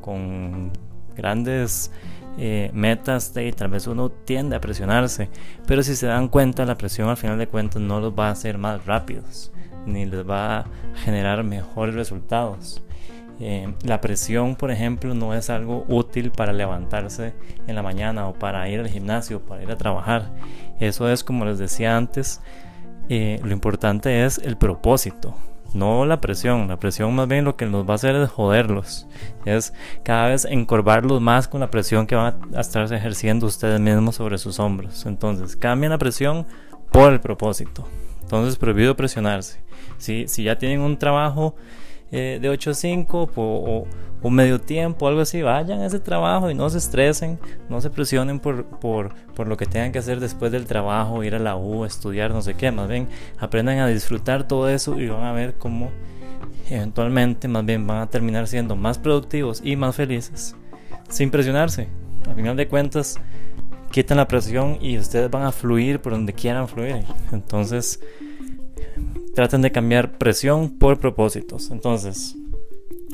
con 0.00 0.72
grandes 1.16 1.92
eh, 2.38 2.70
metas 2.72 3.32
de, 3.34 3.50
tal 3.52 3.68
vez 3.68 3.86
uno 3.86 4.10
tiende 4.10 4.56
a 4.56 4.60
presionarse 4.60 5.30
pero 5.66 5.82
si 5.82 5.96
se 5.96 6.06
dan 6.06 6.28
cuenta 6.28 6.64
la 6.64 6.76
presión 6.76 7.08
al 7.08 7.16
final 7.16 7.38
de 7.38 7.46
cuentas 7.46 7.80
no 7.80 8.00
los 8.00 8.12
va 8.12 8.28
a 8.28 8.32
hacer 8.32 8.58
más 8.58 8.84
rápidos 8.86 9.52
ni 9.86 10.04
les 10.04 10.28
va 10.28 10.58
a 10.58 10.66
generar 11.04 11.44
mejores 11.44 11.94
resultados 11.94 12.82
eh, 13.38 13.74
la 13.82 14.00
presión, 14.00 14.56
por 14.56 14.70
ejemplo, 14.70 15.14
no 15.14 15.34
es 15.34 15.50
algo 15.50 15.84
útil 15.88 16.30
para 16.30 16.52
levantarse 16.52 17.34
en 17.66 17.74
la 17.74 17.82
mañana 17.82 18.28
o 18.28 18.32
para 18.32 18.68
ir 18.68 18.80
al 18.80 18.88
gimnasio, 18.88 19.40
para 19.44 19.62
ir 19.62 19.70
a 19.70 19.76
trabajar. 19.76 20.32
Eso 20.80 21.10
es, 21.10 21.22
como 21.22 21.44
les 21.44 21.58
decía 21.58 21.96
antes, 21.96 22.40
eh, 23.08 23.38
lo 23.42 23.52
importante 23.52 24.24
es 24.24 24.38
el 24.38 24.56
propósito, 24.56 25.36
no 25.76 26.06
la 26.06 26.20
presión. 26.20 26.68
La 26.68 26.78
presión 26.78 27.14
más 27.14 27.28
bien 27.28 27.44
lo 27.44 27.56
que 27.56 27.66
nos 27.66 27.86
va 27.86 27.92
a 27.92 27.94
hacer 27.96 28.16
es 28.16 28.30
joderlos. 28.30 29.06
Es 29.44 29.72
cada 30.02 30.28
vez 30.28 30.44
encorvarlos 30.44 31.20
más 31.20 31.48
con 31.48 31.60
la 31.60 31.70
presión 31.70 32.06
que 32.06 32.14
van 32.14 32.38
a 32.54 32.60
estar 32.60 32.92
ejerciendo 32.92 33.46
ustedes 33.46 33.78
mismos 33.80 34.16
sobre 34.16 34.38
sus 34.38 34.58
hombros. 34.58 35.06
Entonces, 35.06 35.56
cambien 35.56 35.90
la 35.90 35.98
presión 35.98 36.46
por 36.90 37.12
el 37.12 37.20
propósito. 37.20 37.86
Entonces, 38.22 38.56
prohibido 38.56 38.96
presionarse. 38.96 39.60
Si, 39.98 40.26
si 40.28 40.44
ya 40.44 40.58
tienen 40.58 40.80
un 40.80 40.98
trabajo 40.98 41.54
eh, 42.12 42.38
de 42.40 42.48
8 42.48 42.70
a 42.70 42.74
5 42.74 43.30
o, 43.34 43.86
o, 44.26 44.30
medio 44.30 44.60
tiempo, 44.60 45.08
algo 45.08 45.20
así, 45.20 45.42
vayan 45.42 45.80
a 45.80 45.86
ese 45.86 46.00
trabajo 46.00 46.50
y 46.50 46.54
no 46.54 46.68
se 46.70 46.78
estresen, 46.78 47.38
no 47.68 47.80
se 47.80 47.90
presionen 47.90 48.40
por, 48.40 48.64
por, 48.64 49.14
por, 49.34 49.48
lo 49.48 49.56
que 49.56 49.66
tengan 49.66 49.92
que 49.92 49.98
hacer 49.98 50.20
después 50.20 50.52
del 50.52 50.66
trabajo, 50.66 51.22
ir 51.24 51.34
a 51.34 51.38
la 51.38 51.56
U, 51.56 51.84
estudiar, 51.84 52.30
no 52.30 52.42
sé 52.42 52.54
qué, 52.54 52.70
más 52.70 52.88
bien 52.88 53.08
aprendan 53.38 53.78
a 53.78 53.86
disfrutar 53.86 54.46
todo 54.46 54.68
eso 54.68 54.98
y 55.00 55.08
van 55.08 55.24
a 55.24 55.32
ver 55.32 55.54
cómo 55.54 55.90
eventualmente 56.68 57.48
más 57.48 57.64
bien 57.64 57.86
van 57.86 57.98
a 57.98 58.06
terminar 58.08 58.46
siendo 58.48 58.76
más 58.76 58.98
productivos 58.98 59.60
y 59.64 59.76
más 59.76 59.94
felices 59.94 60.56
sin 61.08 61.30
presionarse. 61.30 61.88
Al 62.26 62.34
final 62.34 62.56
de 62.56 62.68
cuentas, 62.68 63.20
quitan 63.90 64.16
la 64.16 64.28
presión 64.28 64.78
y 64.80 64.98
ustedes 64.98 65.30
van 65.30 65.44
a 65.44 65.52
fluir 65.52 66.00
por 66.00 66.12
donde 66.12 66.32
quieran 66.32 66.68
fluir. 66.68 67.04
Entonces, 67.32 68.00
traten 69.34 69.62
de 69.62 69.72
cambiar 69.72 70.18
presión 70.18 70.70
por 70.78 70.98
propósitos. 70.98 71.70
Entonces, 71.70 72.36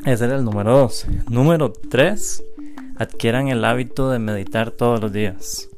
ese 0.05 0.25
era 0.25 0.35
el 0.35 0.43
número 0.43 0.77
2. 0.77 1.07
Número 1.29 1.71
3, 1.71 2.43
adquieran 2.97 3.47
el 3.47 3.63
hábito 3.65 4.09
de 4.09 4.19
meditar 4.19 4.71
todos 4.71 5.01
los 5.01 5.11
días. 5.11 5.69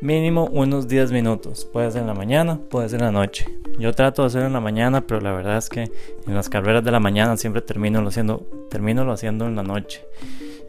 Mínimo 0.00 0.46
unos 0.46 0.88
10 0.88 1.12
minutos. 1.12 1.64
Puede 1.64 1.90
ser 1.90 2.02
en 2.02 2.08
la 2.08 2.14
mañana, 2.14 2.58
puede 2.70 2.88
ser 2.88 3.00
en 3.00 3.06
la 3.06 3.12
noche. 3.12 3.46
Yo 3.78 3.92
trato 3.94 4.22
de 4.22 4.26
hacerlo 4.26 4.48
en 4.48 4.52
la 4.52 4.60
mañana, 4.60 5.06
pero 5.06 5.20
la 5.20 5.32
verdad 5.32 5.58
es 5.58 5.68
que 5.68 5.82
en 6.26 6.34
las 6.34 6.48
carreras 6.48 6.84
de 6.84 6.90
la 6.90 7.00
mañana 7.00 7.36
siempre 7.36 7.62
termino 7.62 8.02
lo 8.02 8.08
haciendo, 8.08 8.46
termino 8.70 9.04
lo 9.04 9.12
haciendo 9.12 9.46
en 9.46 9.56
la 9.56 9.62
noche. 9.62 10.04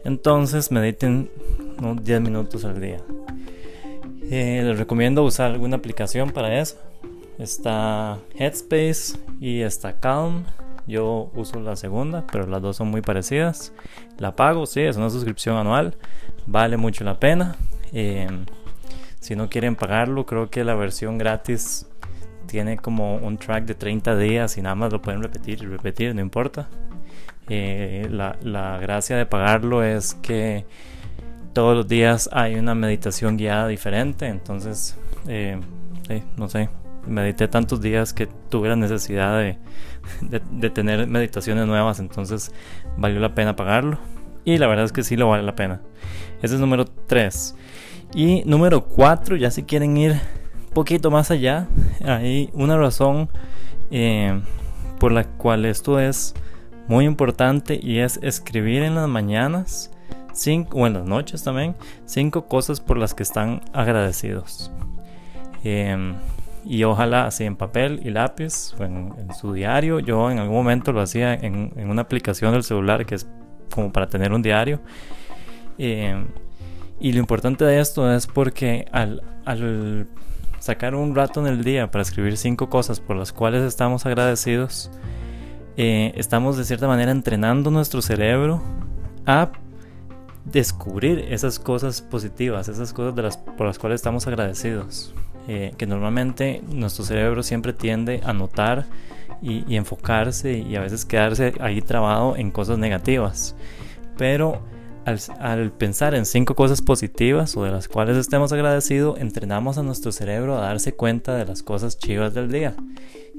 Entonces 0.04 0.70
mediten 0.70 1.30
unos 1.78 2.04
10 2.04 2.20
minutos 2.20 2.64
al 2.64 2.80
día. 2.80 2.98
Eh, 4.30 4.62
les 4.64 4.78
recomiendo 4.78 5.24
usar 5.24 5.50
alguna 5.50 5.76
aplicación 5.76 6.30
para 6.30 6.58
eso 6.58 6.78
Está 7.38 8.18
Headspace 8.36 9.18
y 9.40 9.62
está 9.62 9.98
Calm. 9.98 10.44
Yo 10.86 11.30
uso 11.34 11.60
la 11.60 11.76
segunda, 11.76 12.26
pero 12.30 12.46
las 12.46 12.60
dos 12.60 12.76
son 12.76 12.88
muy 12.88 13.00
parecidas. 13.00 13.72
La 14.18 14.36
pago, 14.36 14.66
sí, 14.66 14.80
es 14.80 14.96
una 14.96 15.10
suscripción 15.10 15.56
anual. 15.56 15.96
Vale 16.46 16.76
mucho 16.76 17.04
la 17.04 17.18
pena. 17.18 17.56
Eh, 17.92 18.28
si 19.20 19.34
no 19.34 19.48
quieren 19.48 19.76
pagarlo, 19.76 20.26
creo 20.26 20.50
que 20.50 20.64
la 20.64 20.74
versión 20.74 21.16
gratis 21.16 21.86
tiene 22.46 22.76
como 22.76 23.16
un 23.16 23.38
track 23.38 23.64
de 23.64 23.74
30 23.74 24.16
días 24.18 24.58
y 24.58 24.62
nada 24.62 24.74
más 24.74 24.92
lo 24.92 25.00
pueden 25.00 25.22
repetir 25.22 25.62
y 25.62 25.66
repetir, 25.66 26.14
no 26.14 26.20
importa. 26.20 26.68
Eh, 27.48 28.06
la, 28.10 28.36
la, 28.42 28.78
gracia 28.78 29.16
de 29.16 29.26
pagarlo 29.26 29.82
es 29.82 30.14
que 30.14 30.66
todos 31.52 31.76
los 31.76 31.88
días 31.88 32.28
hay 32.32 32.56
una 32.56 32.74
meditación 32.74 33.36
guiada 33.36 33.68
diferente, 33.68 34.26
entonces, 34.26 34.98
eh, 35.28 35.58
no 36.36 36.48
sé, 36.48 36.68
medité 37.06 37.48
tantos 37.48 37.80
días 37.80 38.12
que 38.12 38.26
tuve 38.26 38.68
la 38.68 38.76
necesidad 38.76 39.38
de, 39.38 40.70
tener 40.70 41.06
meditaciones 41.06 41.66
nuevas, 41.66 42.00
entonces 42.00 42.52
valió 42.96 43.20
la 43.20 43.34
pena 43.34 43.56
pagarlo. 43.56 43.98
Y 44.44 44.58
la 44.58 44.66
verdad 44.66 44.84
es 44.84 44.92
que 44.92 45.02
sí 45.02 45.16
lo 45.16 45.28
vale 45.28 45.42
la 45.42 45.54
pena. 45.54 45.80
Ese 46.42 46.54
es 46.54 46.60
número 46.60 46.84
3. 46.84 47.56
Y 48.14 48.42
número 48.44 48.84
4, 48.84 49.36
ya 49.36 49.50
si 49.50 49.62
quieren 49.62 49.96
ir 49.96 50.12
un 50.12 50.74
poquito 50.74 51.10
más 51.10 51.30
allá, 51.30 51.68
hay 52.04 52.50
una 52.52 52.76
razón 52.76 53.28
eh, 53.90 54.40
por 54.98 55.12
la 55.12 55.24
cual 55.24 55.64
esto 55.64 55.98
es 55.98 56.34
muy 56.88 57.06
importante 57.06 57.78
y 57.82 58.00
es 58.00 58.18
escribir 58.22 58.82
en 58.82 58.94
las 58.94 59.08
mañanas 59.08 59.90
cinco, 60.34 60.78
o 60.78 60.86
en 60.86 60.94
las 60.94 61.06
noches 61.06 61.42
también 61.42 61.74
cinco 62.04 62.46
cosas 62.46 62.80
por 62.80 62.98
las 62.98 63.14
que 63.14 63.22
están 63.22 63.62
agradecidos. 63.72 64.70
Eh, 65.64 66.14
y 66.64 66.84
ojalá 66.84 67.26
así 67.26 67.44
en 67.44 67.56
papel 67.56 68.00
y 68.04 68.10
lápiz 68.10 68.74
o 68.78 68.84
en, 68.84 69.14
su 69.38 69.52
diario. 69.52 70.00
Yo 70.00 70.30
en 70.30 70.38
algún 70.38 70.56
momento 70.56 70.92
lo 70.92 71.00
hacía 71.00 71.34
en, 71.34 71.72
una 71.88 72.02
aplicación 72.02 72.52
del 72.52 72.62
celular 72.62 73.04
que 73.04 73.16
es 73.16 73.26
como 73.72 73.92
para 73.92 74.08
tener 74.08 74.32
un 74.32 74.42
diario. 74.42 74.80
Eh, 75.78 76.24
y 77.00 77.12
lo 77.12 77.18
importante 77.18 77.64
de 77.64 77.80
esto 77.80 78.10
es 78.12 78.26
porque 78.26 78.86
al, 78.92 79.22
al, 79.44 80.06
sacar 80.58 80.94
un 80.94 81.14
rato 81.14 81.40
en 81.40 81.46
el 81.46 81.64
día 81.64 81.90
para 81.90 82.02
escribir 82.02 82.36
cinco 82.36 82.70
cosas 82.70 83.00
por 83.00 83.16
las 83.16 83.32
cuales 83.32 83.62
estamos 83.62 84.06
agradecidos, 84.06 84.90
eh, 85.76 86.12
estamos 86.16 86.56
de 86.56 86.64
cierta 86.64 86.86
manera 86.86 87.10
entrenando 87.10 87.70
nuestro 87.70 88.00
cerebro 88.00 88.62
a 89.26 89.50
descubrir 90.44 91.26
esas 91.30 91.58
cosas 91.58 92.00
positivas, 92.00 92.68
esas 92.68 92.92
cosas 92.92 93.14
de 93.14 93.22
las, 93.22 93.36
por 93.36 93.66
las 93.66 93.78
cuales 93.78 93.96
estamos 93.96 94.26
agradecidos. 94.26 95.14
Eh, 95.48 95.74
que 95.76 95.86
normalmente 95.86 96.62
nuestro 96.68 97.04
cerebro 97.04 97.42
siempre 97.42 97.72
tiende 97.72 98.20
a 98.24 98.32
notar 98.32 98.86
y, 99.42 99.76
enfocarse 99.76 100.58
y 100.58 100.74
a 100.76 100.80
veces 100.80 101.04
quedarse 101.04 101.52
ahí 101.60 101.82
trabado 101.82 102.36
en 102.36 102.50
cosas 102.50 102.78
negativas. 102.78 103.54
Pero 104.16 104.62
al, 105.04 105.72
pensar 105.72 106.14
en 106.14 106.24
cinco 106.24 106.54
cosas 106.54 106.80
positivas 106.80 107.56
o 107.56 107.64
de 107.64 107.70
las 107.70 107.88
cuales 107.88 108.16
estemos 108.16 108.52
agradecidos, 108.52 109.18
entrenamos 109.20 109.76
a 109.76 109.82
nuestro 109.82 110.12
cerebro 110.12 110.56
a 110.56 110.62
darse 110.62 110.94
cuenta 110.94 111.34
de 111.34 111.44
las 111.44 111.62
cosas 111.62 111.98
chivas 111.98 112.32
del 112.32 112.50
día. 112.50 112.74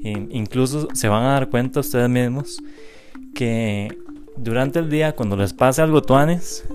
E 0.04 0.12
incluso 0.30 0.88
se 0.94 1.08
van 1.08 1.24
a 1.24 1.34
dar 1.34 1.50
cuenta 1.50 1.80
ustedes 1.80 2.10
mismos 2.10 2.62
que 3.34 3.98
durante 4.38 4.80
el 4.80 4.90
día, 4.90 5.16
cuando 5.16 5.36
les 5.36 5.54
pase 5.54 5.82
algo 5.82 6.02
tuanes, 6.02 6.66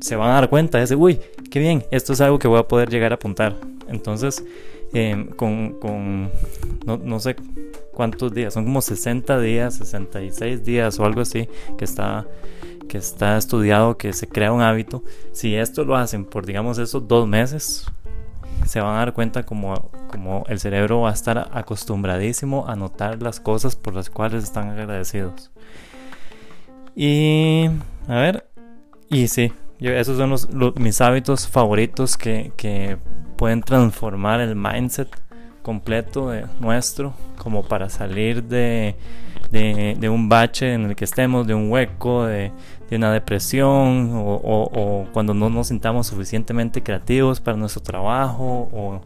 se 0.00 0.16
van 0.16 0.30
a 0.30 0.34
dar 0.34 0.48
cuenta 0.48 0.78
de 0.78 0.84
ese, 0.84 0.94
uy, 0.94 1.20
qué 1.50 1.58
bien, 1.58 1.84
esto 1.90 2.12
es 2.12 2.20
algo 2.20 2.38
que 2.38 2.48
voy 2.48 2.58
a 2.58 2.68
poder 2.68 2.90
llegar 2.90 3.12
a 3.12 3.16
apuntar. 3.16 3.56
Entonces, 3.88 4.44
em, 4.92 5.28
con, 5.28 6.30
no, 6.84 7.20
sé 7.20 7.36
cuántos 7.92 8.32
días, 8.32 8.54
son 8.54 8.64
como 8.64 8.80
60 8.82 9.40
días, 9.40 9.76
66 9.76 10.64
días 10.64 10.98
o 10.98 11.04
algo 11.04 11.20
así, 11.20 11.48
que 11.76 11.84
está, 11.84 12.26
que 12.88 12.98
está 12.98 13.36
estudiado 13.36 13.96
que 13.96 14.12
se 14.12 14.28
crea 14.28 14.52
un 14.52 14.62
hábito. 14.62 15.02
Si 15.32 15.54
esto 15.54 15.84
lo 15.84 15.96
hacen 15.96 16.24
por, 16.24 16.46
digamos, 16.46 16.78
esos 16.78 17.08
dos 17.08 17.26
meses, 17.26 17.86
se 18.66 18.80
van 18.80 18.96
a 18.96 18.98
dar 18.98 19.14
cuenta 19.14 19.44
como, 19.44 19.90
como 20.10 20.44
el 20.48 20.60
cerebro 20.60 21.02
va 21.02 21.10
a 21.10 21.14
estar 21.14 21.48
acostumbradísimo 21.52 22.66
a 22.68 22.76
notar 22.76 23.22
las 23.22 23.40
cosas 23.40 23.76
por 23.76 23.94
las 23.94 24.10
cuales 24.10 24.44
están 24.44 24.70
agradecidos. 24.70 25.50
Y, 26.94 27.66
a 28.08 28.16
ver, 28.16 28.47
y 29.10 29.28
sí, 29.28 29.52
esos 29.80 30.16
son 30.16 30.30
los, 30.30 30.76
mis 30.76 31.00
hábitos 31.00 31.48
favoritos 31.48 32.16
que, 32.16 32.52
que, 32.56 32.96
pueden 33.36 33.62
transformar 33.62 34.40
el 34.40 34.56
mindset 34.56 35.08
completo 35.62 36.30
de 36.30 36.46
nuestro, 36.58 37.14
como 37.36 37.62
para 37.62 37.88
salir 37.88 38.42
de, 38.42 38.96
de, 39.52 40.08
un 40.08 40.28
bache 40.28 40.74
en 40.74 40.86
el 40.86 40.96
que 40.96 41.04
estemos, 41.04 41.46
de 41.46 41.54
un 41.54 41.70
hueco, 41.70 42.26
de, 42.26 42.50
de 42.90 42.96
una 42.96 43.12
depresión, 43.12 44.10
o, 44.12 44.40
o, 44.42 45.06
cuando 45.12 45.34
no 45.34 45.50
nos 45.50 45.68
sintamos 45.68 46.08
suficientemente 46.08 46.82
creativos 46.82 47.40
para 47.40 47.56
nuestro 47.56 47.80
trabajo, 47.80 48.68
o, 48.72 49.00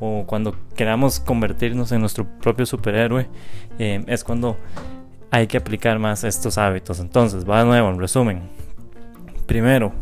o 0.00 0.24
cuando 0.26 0.56
queramos 0.74 1.20
convertirnos 1.20 1.92
en 1.92 2.00
nuestro 2.00 2.26
propio 2.26 2.66
superhéroe, 2.66 3.28
eh, 3.78 4.02
es 4.08 4.24
cuando 4.24 4.56
hay 5.30 5.46
que 5.46 5.56
aplicar 5.56 5.98
más 5.98 6.24
estos 6.24 6.58
hábitos. 6.58 7.00
Entonces, 7.00 7.48
va 7.48 7.60
de 7.60 7.66
nuevo, 7.66 7.90
en 7.90 7.98
resumen. 7.98 8.67
Primero, 9.48 9.94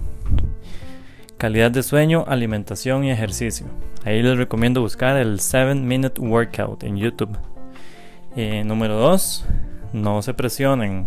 calidad 1.39 1.71
de 1.71 1.85
sueño, 1.85 2.25
alimentación 2.27 3.05
y 3.05 3.13
ejercicio. 3.13 3.67
Ahí 4.05 4.21
les 4.21 4.37
recomiendo 4.37 4.81
buscar 4.81 5.17
el 5.17 5.39
7 5.39 5.77
Minute 5.77 6.21
Workout 6.21 6.83
en 6.83 6.97
YouTube. 6.97 7.39
Eh, 8.35 8.65
número 8.65 8.99
2, 8.99 9.47
no 9.93 10.21
se 10.21 10.35
presionen, 10.35 11.07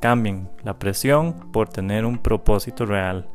cambien 0.00 0.48
la 0.62 0.78
presión 0.78 1.34
por 1.52 1.68
tener 1.68 2.06
un 2.06 2.16
propósito 2.16 2.86
real. 2.86 3.26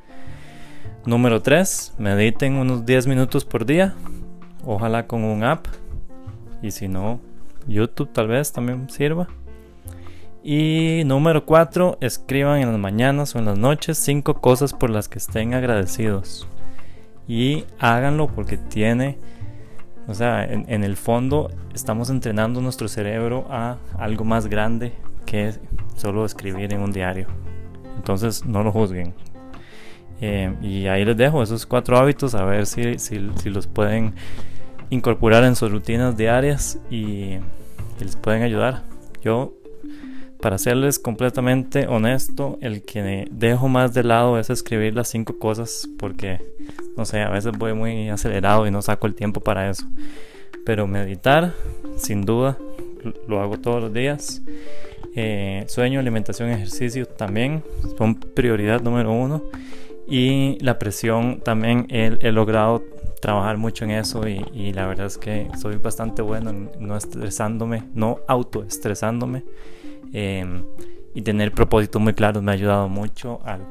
Número 1.06 1.44
3, 1.44 1.94
mediten 2.00 2.56
unos 2.56 2.88
10 2.88 3.06
minutos 3.06 3.46
por 3.46 3.68
día, 3.68 3.94
ojalá 4.66 5.06
con 5.06 5.26
un 5.26 5.44
app. 5.44 5.68
Y 6.64 6.72
si 6.72 6.88
no, 6.88 7.20
YouTube 7.68 8.12
tal 8.12 8.30
vez 8.30 8.52
también 8.52 8.90
sirva. 8.90 9.28
Y 10.44 11.04
número 11.06 11.46
4, 11.46 11.98
escriban 12.00 12.62
en 12.62 12.70
las 12.70 12.80
mañanas 12.80 13.36
o 13.36 13.40
en 13.40 13.46
las 13.46 13.58
noches 13.58 13.98
5 13.98 14.36
cosas 14.36 14.74
por 14.74 14.90
las 14.90 15.10
que 15.10 15.18
estén 15.18 15.54
agradecidos. 15.54 16.48
Y 17.28 17.66
háganlo 17.78 18.28
porque 18.28 18.58
tiene, 18.58 19.18
o 20.08 20.14
sea, 20.14 20.46
en, 20.46 20.84
el 20.84 20.96
fondo 20.96 21.52
estamos 21.76 22.10
entrenando 22.10 22.62
nuestro 22.62 22.88
cerebro 22.88 23.46
a 23.50 23.78
algo 23.98 24.24
más 24.24 24.48
grande 24.48 24.94
que 25.26 25.54
solo 25.96 26.26
escribir 26.26 26.74
en 26.74 26.82
un 26.82 26.92
diario. 26.92 27.28
Entonces 27.98 28.46
no 28.46 28.64
lo 28.64 28.72
juzguen. 28.72 29.14
Eh, 30.22 30.56
y 30.62 30.88
ahí 30.88 31.06
les 31.06 31.18
dejo 31.18 31.44
esos 31.44 31.66
cuatro 31.66 31.98
hábitos 31.98 32.34
a 32.34 32.46
ver 32.46 32.66
si, 32.66 32.98
si, 32.98 33.30
si 33.36 33.50
los 33.50 33.68
pueden 33.68 34.16
incorporar 34.90 35.44
en 35.44 35.56
sus 35.56 35.72
rutinas 35.72 36.18
diarias 36.18 36.80
y, 36.90 37.36
y 37.36 37.42
les 38.00 38.16
pueden 38.16 38.42
ayudar. 38.42 38.84
Yo 39.22 39.59
para 40.42 40.58
serles 40.58 41.00
completamente 41.00 41.88
honesto, 41.88 42.58
el 42.62 42.82
que 42.82 43.28
dejo 43.30 43.68
más 43.68 43.94
de 43.94 44.04
lado 44.04 44.40
es 44.40 44.50
escribir 44.50 44.96
las 44.96 45.10
cinco 45.10 45.38
cosas 45.38 45.90
porque, 45.98 46.40
no 46.96 47.06
sé, 47.06 47.22
a 47.22 47.30
veces 47.30 47.52
voy 47.58 47.74
muy 47.74 48.10
acelerado 48.10 48.66
y 48.66 48.72
no 48.72 48.82
saco 48.82 49.08
el 49.08 49.16
tiempo 49.16 49.42
para 49.42 49.70
eso. 49.70 49.86
Pero 50.66 50.88
meditar, 50.88 51.54
sin 51.98 52.24
duda, 52.26 52.58
lo 53.28 53.42
hago 53.42 53.60
todos 53.60 53.82
los 53.82 53.94
días. 53.94 54.42
Eh, 55.16 55.66
sueño, 55.68 56.00
alimentación, 56.00 56.50
ejercicio 56.50 57.06
también 57.06 57.64
son 57.98 58.16
prioridad 58.16 58.82
número 58.82 59.12
uno. 59.12 59.44
Y 60.08 60.58
la 60.62 60.80
presión 60.80 61.42
también 61.42 61.86
he, 61.90 62.32
logrado 62.32 62.82
trabajar 63.22 63.58
mucho 63.58 63.84
en 63.84 63.92
eso 63.92 64.28
y, 64.28 64.44
y, 64.54 64.74
la 64.74 64.88
verdad 64.88 65.06
es 65.06 65.18
que 65.18 65.48
soy 65.60 65.76
bastante 65.76 66.22
bueno 66.22 66.50
en 66.50 66.72
no 66.80 66.96
estresándome, 66.96 67.84
no 67.94 68.20
autoestresándome. 68.28 69.44
Em, 70.14 70.64
y 71.14 71.22
tener 71.22 71.52
propósitos 71.52 72.02
muy 72.02 72.14
claros 72.14 72.42
me 72.44 72.52
ha 72.52 72.54
ayudado 72.54 72.88
mucho 72.88 73.42
al 73.46 73.62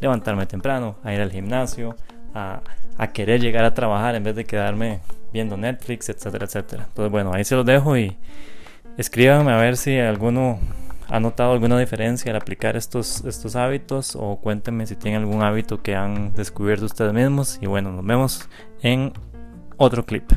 levantarme 0.00 0.46
temprano, 0.46 0.96
a 1.02 1.12
ir 1.12 1.20
al 1.20 1.30
gimnasio, 1.30 1.94
a, 2.34 2.62
a, 2.98 3.12
querer 3.12 3.40
llegar 3.40 3.64
a 3.64 3.74
trabajar 3.74 4.14
en 4.14 4.24
vez 4.24 4.34
de 4.34 4.44
quedarme 4.44 5.00
viendo 5.32 5.56
Netflix, 5.56 6.08
etcétera, 6.08 6.46
etcétera. 6.46 6.84
Entonces, 6.88 7.10
bueno, 7.10 7.32
ahí 7.32 7.44
se 7.44 7.54
los 7.54 7.64
dejo 7.66 7.96
y 7.96 8.16
escríbanme 8.96 9.52
a 9.52 9.58
ver 9.58 9.76
si 9.76 9.98
alguno 9.98 10.58
ha 11.08 11.20
notado 11.20 11.52
alguna 11.52 11.78
diferencia 11.78 12.30
al 12.30 12.36
aplicar 12.36 12.76
estos, 12.76 13.24
estos 13.24 13.54
hábitos 13.56 14.16
o 14.16 14.36
cuéntenme 14.36 14.86
si 14.86 14.96
tienen 14.96 15.22
algún 15.22 15.42
hábito 15.42 15.82
que 15.82 15.94
han 15.94 16.34
descubierto 16.34 16.86
ustedes 16.86 17.12
mismos. 17.12 17.58
Y 17.60 17.66
bueno, 17.66 17.92
nos 17.92 18.04
vemos 18.04 18.48
en 18.82 19.12
otro 19.76 20.04
clip. 20.04 20.32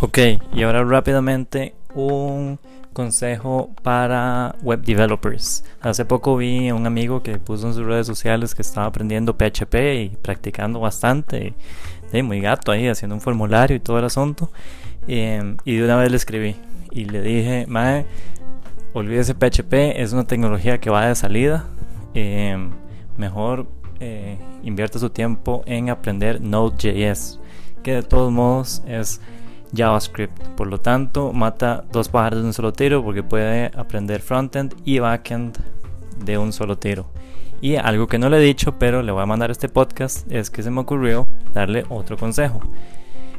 Ok, 0.00 0.18
y 0.54 0.62
ahora 0.62 0.84
rápidamente 0.84 1.74
un 1.92 2.60
consejo 2.92 3.70
para 3.82 4.54
web 4.62 4.82
developers. 4.82 5.64
Hace 5.80 6.04
poco 6.04 6.36
vi 6.36 6.68
a 6.68 6.74
un 6.76 6.86
amigo 6.86 7.20
que 7.24 7.38
puso 7.38 7.66
en 7.66 7.74
sus 7.74 7.84
redes 7.84 8.06
sociales 8.06 8.54
que 8.54 8.62
estaba 8.62 8.86
aprendiendo 8.86 9.34
PHP 9.34 9.74
y 10.04 10.08
practicando 10.22 10.78
bastante. 10.78 11.52
Y, 12.12 12.22
muy 12.22 12.40
gato 12.40 12.70
ahí, 12.70 12.86
haciendo 12.86 13.16
un 13.16 13.20
formulario 13.20 13.76
y 13.76 13.80
todo 13.80 13.98
el 13.98 14.04
asunto. 14.04 14.52
Em, 15.08 15.56
y 15.64 15.74
de 15.74 15.84
una 15.84 15.96
vez 15.96 16.12
le 16.12 16.16
escribí 16.16 16.54
y 16.92 17.06
le 17.06 17.20
dije, 17.20 17.66
Mae, 17.66 18.06
olvídese 18.92 19.34
PHP, 19.34 20.00
es 20.00 20.12
una 20.12 20.28
tecnología 20.28 20.78
que 20.78 20.90
va 20.90 21.08
de 21.08 21.16
salida. 21.16 21.64
Em, 22.14 22.70
mejor 23.16 23.66
eh, 23.98 24.38
invierta 24.62 25.00
su 25.00 25.10
tiempo 25.10 25.64
en 25.66 25.90
aprender 25.90 26.40
Node.js, 26.40 27.40
que 27.82 27.94
de 27.94 28.02
todos 28.04 28.30
modos 28.30 28.84
es 28.86 29.20
JavaScript. 29.72 30.36
Por 30.56 30.66
lo 30.66 30.78
tanto, 30.78 31.32
mata 31.32 31.84
dos 31.92 32.08
pájaros 32.08 32.40
de 32.40 32.46
un 32.46 32.52
solo 32.52 32.72
tiro 32.72 33.02
porque 33.02 33.22
puede 33.22 33.66
aprender 33.76 34.20
frontend 34.20 34.74
y 34.84 34.98
backend 34.98 35.58
de 36.24 36.38
un 36.38 36.52
solo 36.52 36.78
tiro. 36.78 37.06
Y 37.60 37.76
algo 37.76 38.06
que 38.06 38.18
no 38.18 38.28
le 38.28 38.38
he 38.38 38.40
dicho, 38.40 38.78
pero 38.78 39.02
le 39.02 39.10
voy 39.10 39.22
a 39.22 39.26
mandar 39.26 39.50
este 39.50 39.68
podcast, 39.68 40.30
es 40.30 40.48
que 40.50 40.62
se 40.62 40.70
me 40.70 40.80
ocurrió 40.80 41.26
darle 41.52 41.84
otro 41.88 42.16
consejo. 42.16 42.60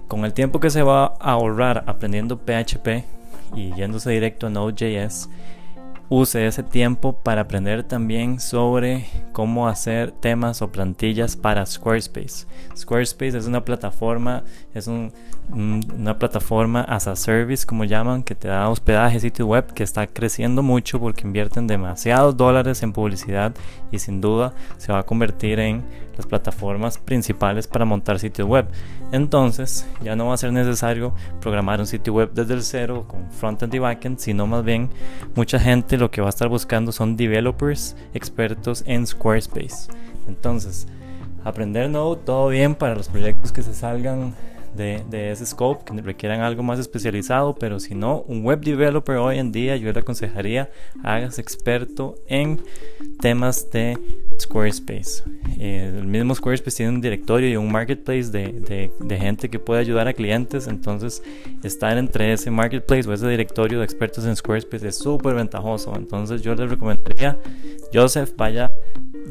Con 0.07 0.25
el 0.25 0.33
tiempo 0.33 0.59
que 0.59 0.69
se 0.69 0.83
va 0.83 1.05
a 1.19 1.31
ahorrar 1.31 1.83
aprendiendo 1.87 2.37
PHP 2.37 3.05
y 3.55 3.73
yéndose 3.75 4.09
directo 4.11 4.47
a 4.47 4.49
Node.js, 4.49 5.29
use 6.09 6.47
ese 6.47 6.63
tiempo 6.63 7.13
para 7.13 7.41
aprender 7.41 7.83
también 7.83 8.39
sobre 8.39 9.05
cómo 9.31 9.67
hacer 9.67 10.11
temas 10.11 10.61
o 10.61 10.71
plantillas 10.71 11.37
para 11.37 11.65
Squarespace. 11.65 12.45
Squarespace 12.75 13.37
es 13.37 13.45
una 13.45 13.63
plataforma, 13.63 14.43
es 14.73 14.87
una 15.51 16.19
plataforma 16.19 16.81
as 16.81 17.07
a 17.07 17.15
service, 17.15 17.65
como 17.65 17.83
llaman, 17.83 18.23
que 18.23 18.35
te 18.35 18.47
da 18.47 18.69
hospedaje, 18.69 19.19
sitio 19.19 19.47
web, 19.47 19.73
que 19.73 19.83
está 19.83 20.07
creciendo 20.07 20.63
mucho 20.63 20.99
porque 20.99 21.25
invierten 21.25 21.67
demasiados 21.67 22.37
dólares 22.37 22.83
en 22.83 22.93
publicidad 22.93 23.53
y 23.91 23.99
sin 23.99 24.21
duda 24.21 24.53
se 24.77 24.91
va 24.91 24.99
a 24.99 25.03
convertir 25.03 25.59
en 25.59 25.83
las 26.15 26.25
plataformas 26.25 26.97
principales 26.97 27.67
para 27.67 27.85
montar 27.85 28.19
sitios 28.19 28.47
web. 28.47 28.67
Entonces 29.11 29.87
ya 30.03 30.15
no 30.15 30.27
va 30.27 30.33
a 30.33 30.37
ser 30.37 30.51
necesario 30.51 31.13
programar 31.39 31.79
un 31.79 31.87
sitio 31.87 32.13
web 32.13 32.31
desde 32.33 32.53
el 32.53 32.63
cero 32.63 33.05
con 33.07 33.31
frontend 33.31 33.73
y 33.73 33.79
backend, 33.79 34.19
sino 34.19 34.45
más 34.45 34.63
bien 34.63 34.89
mucha 35.35 35.59
gente 35.59 35.97
lo 35.97 36.11
que 36.11 36.21
va 36.21 36.27
a 36.27 36.29
estar 36.29 36.49
buscando 36.49 36.91
son 36.91 37.15
developers 37.17 37.95
expertos 38.13 38.83
en 38.85 39.07
Squarespace. 39.07 39.91
Entonces, 40.27 40.87
aprender 41.43 41.89
Node, 41.89 42.21
todo 42.25 42.49
bien 42.49 42.75
para 42.75 42.95
los 42.95 43.07
proyectos 43.07 43.51
que 43.51 43.63
se 43.63 43.73
salgan 43.73 44.35
de, 44.75 45.03
de, 45.09 45.31
ese 45.31 45.45
scope 45.45 45.83
que 45.85 46.01
requieran 46.01 46.41
algo 46.41 46.63
más 46.63 46.79
especializado, 46.79 47.55
pero 47.55 47.79
si 47.79 47.95
no, 47.95 48.21
un 48.27 48.43
web 48.43 48.61
developer 48.61 49.17
hoy 49.17 49.37
en 49.37 49.51
día 49.51 49.75
yo 49.75 49.91
le 49.91 49.99
aconsejaría 49.99 50.69
hagas 51.03 51.39
experto 51.39 52.15
en 52.27 52.61
temas 53.21 53.69
de 53.71 53.97
Squarespace. 54.39 55.23
Eh, 55.57 55.93
el 55.97 56.07
mismo 56.07 56.33
Squarespace 56.33 56.77
tiene 56.77 56.93
un 56.93 57.01
directorio 57.01 57.49
y 57.49 57.57
un 57.57 57.71
marketplace 57.71 58.31
de, 58.31 58.91
de, 58.99 59.19
gente 59.19 59.49
que 59.49 59.59
puede 59.59 59.81
ayudar 59.81 60.07
a 60.07 60.13
clientes, 60.13 60.67
entonces 60.67 61.21
estar 61.63 61.97
entre 61.97 62.31
ese 62.31 62.49
marketplace 62.49 63.09
o 63.09 63.13
ese 63.13 63.27
directorio 63.27 63.79
de 63.79 63.85
expertos 63.85 64.25
en 64.25 64.35
Squarespace 64.35 64.87
es 64.87 64.97
súper 64.97 65.35
ventajoso. 65.35 65.93
Entonces 65.95 66.41
yo 66.41 66.55
les 66.55 66.69
recomendaría, 66.69 67.37
Joseph, 67.93 68.31
vaya 68.37 68.71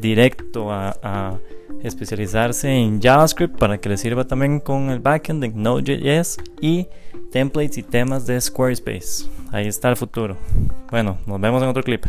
directo 0.00 0.70
a 0.72 1.38
especializarse 1.82 2.70
en 2.70 3.00
JavaScript 3.00 3.56
para 3.58 3.78
que 3.78 3.88
le 3.88 3.96
sirva 3.96 4.26
también 4.26 4.60
con 4.60 4.90
el 4.90 5.00
backend 5.00 5.42
de 5.42 5.48
Node.js 5.48 6.38
y 6.60 6.88
templates 7.30 7.78
y 7.78 7.82
temas 7.82 8.26
de 8.26 8.40
Squarespace. 8.40 9.26
Ahí 9.52 9.68
está 9.68 9.88
el 9.88 9.96
futuro. 9.96 10.36
Bueno, 10.90 11.18
nos 11.26 11.40
vemos 11.40 11.62
en 11.62 11.68
otro 11.68 11.82
clip. 11.82 12.06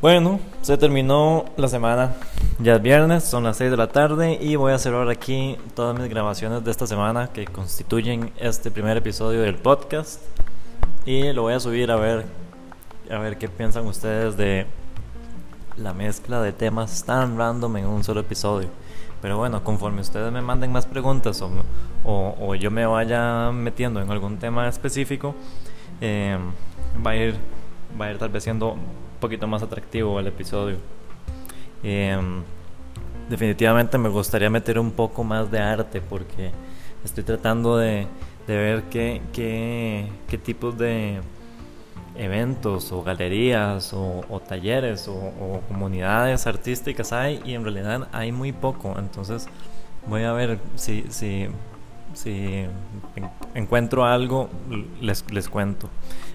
Bueno, 0.00 0.38
se 0.62 0.76
terminó 0.76 1.46
la 1.56 1.68
semana. 1.68 2.14
Ya 2.58 2.76
es 2.76 2.82
viernes, 2.82 3.22
son 3.22 3.44
las 3.44 3.58
6 3.58 3.70
de 3.70 3.76
la 3.76 3.88
tarde 3.88 4.38
y 4.40 4.56
voy 4.56 4.72
a 4.72 4.78
cerrar 4.78 5.10
aquí 5.10 5.58
todas 5.74 5.98
mis 5.98 6.08
grabaciones 6.08 6.64
de 6.64 6.70
esta 6.70 6.86
semana 6.86 7.28
que 7.28 7.44
constituyen 7.44 8.32
este 8.38 8.70
primer 8.70 8.96
episodio 8.96 9.42
del 9.42 9.56
podcast. 9.56 10.22
Y 11.04 11.34
lo 11.34 11.42
voy 11.42 11.52
a 11.52 11.60
subir 11.60 11.90
a 11.90 11.96
ver 11.96 12.24
a 13.10 13.18
ver 13.18 13.36
qué 13.36 13.50
piensan 13.50 13.84
ustedes 13.84 14.38
de 14.38 14.64
la 15.76 15.92
mezcla 15.92 16.40
de 16.40 16.52
temas 16.52 17.04
tan 17.04 17.36
random 17.36 17.76
en 17.76 17.86
un 17.88 18.02
solo 18.02 18.20
episodio. 18.20 18.68
Pero 19.20 19.36
bueno, 19.36 19.62
conforme 19.62 20.00
ustedes 20.00 20.32
me 20.32 20.40
manden 20.40 20.72
más 20.72 20.86
preguntas 20.86 21.42
o, 21.42 21.50
o, 22.04 22.54
yo 22.54 22.70
me 22.70 22.86
vaya 22.86 23.52
metiendo 23.52 24.00
en 24.00 24.10
algún 24.10 24.38
tema 24.38 24.66
específico, 24.66 25.34
eh, 26.00 26.38
va 27.06 27.10
a 27.10 27.16
ir 27.16 27.34
va 28.00 28.06
a 28.06 28.12
ir 28.12 28.18
tal 28.18 28.30
vez 28.30 28.44
siendo 28.44 28.76
poquito 29.20 29.46
más 29.46 29.62
atractivo 29.62 30.18
el 30.18 30.28
episodio. 30.28 30.95
Em, 31.82 32.42
definitivamente 33.28 33.98
me 33.98 34.08
gustaría 34.08 34.50
meter 34.50 34.78
un 34.78 34.92
poco 34.92 35.24
más 35.24 35.50
de 35.50 35.58
arte 35.58 36.00
porque 36.00 36.52
estoy 37.04 37.24
tratando 37.24 37.76
de, 37.76 38.06
de 38.46 38.56
ver 38.56 38.82
qué, 38.84 39.20
qué, 39.32 40.08
qué, 40.28 40.38
tipos 40.38 40.76
de 40.78 41.20
eventos 42.16 42.92
o 42.92 43.02
galerías 43.02 43.92
o, 43.92 44.22
talleres 44.48 45.08
o, 45.08 45.60
comunidades 45.68 46.46
artísticas 46.46 47.12
hay 47.12 47.40
y 47.44 47.54
en 47.54 47.64
realidad 47.64 48.08
hay 48.12 48.32
muy 48.32 48.52
poco. 48.52 48.94
Entonces 48.98 49.46
voy 50.06 50.22
a 50.22 50.32
ver 50.32 50.58
si, 50.76 51.04
si, 51.08 51.48
si 52.14 52.64
encuentro 53.54 54.04
algo, 54.04 54.48
les, 55.00 55.30
les 55.30 55.48
cuento. 55.48 55.88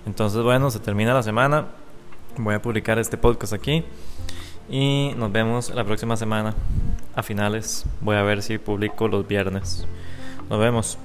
Entonces 0.05 0.41
bueno, 0.43 0.71
se 0.71 0.79
termina 0.79 1.13
la 1.13 1.23
semana 1.23 1.67
voy 2.37 2.55
a 2.55 2.61
publicar 2.61 2.97
este 2.97 3.17
podcast 3.17 3.53
aquí 3.53 3.83
y 4.71 5.13
nos 5.17 5.31
vemos 5.31 5.69
la 5.69 5.83
próxima 5.83 6.15
semana 6.15 6.55
a 7.13 7.21
finales. 7.21 7.85
Voy 7.99 8.15
a 8.15 8.23
ver 8.23 8.41
si 8.41 8.57
publico 8.57 9.09
los 9.09 9.27
viernes. 9.27 9.85
Nos 10.49 10.59
vemos. 10.59 10.97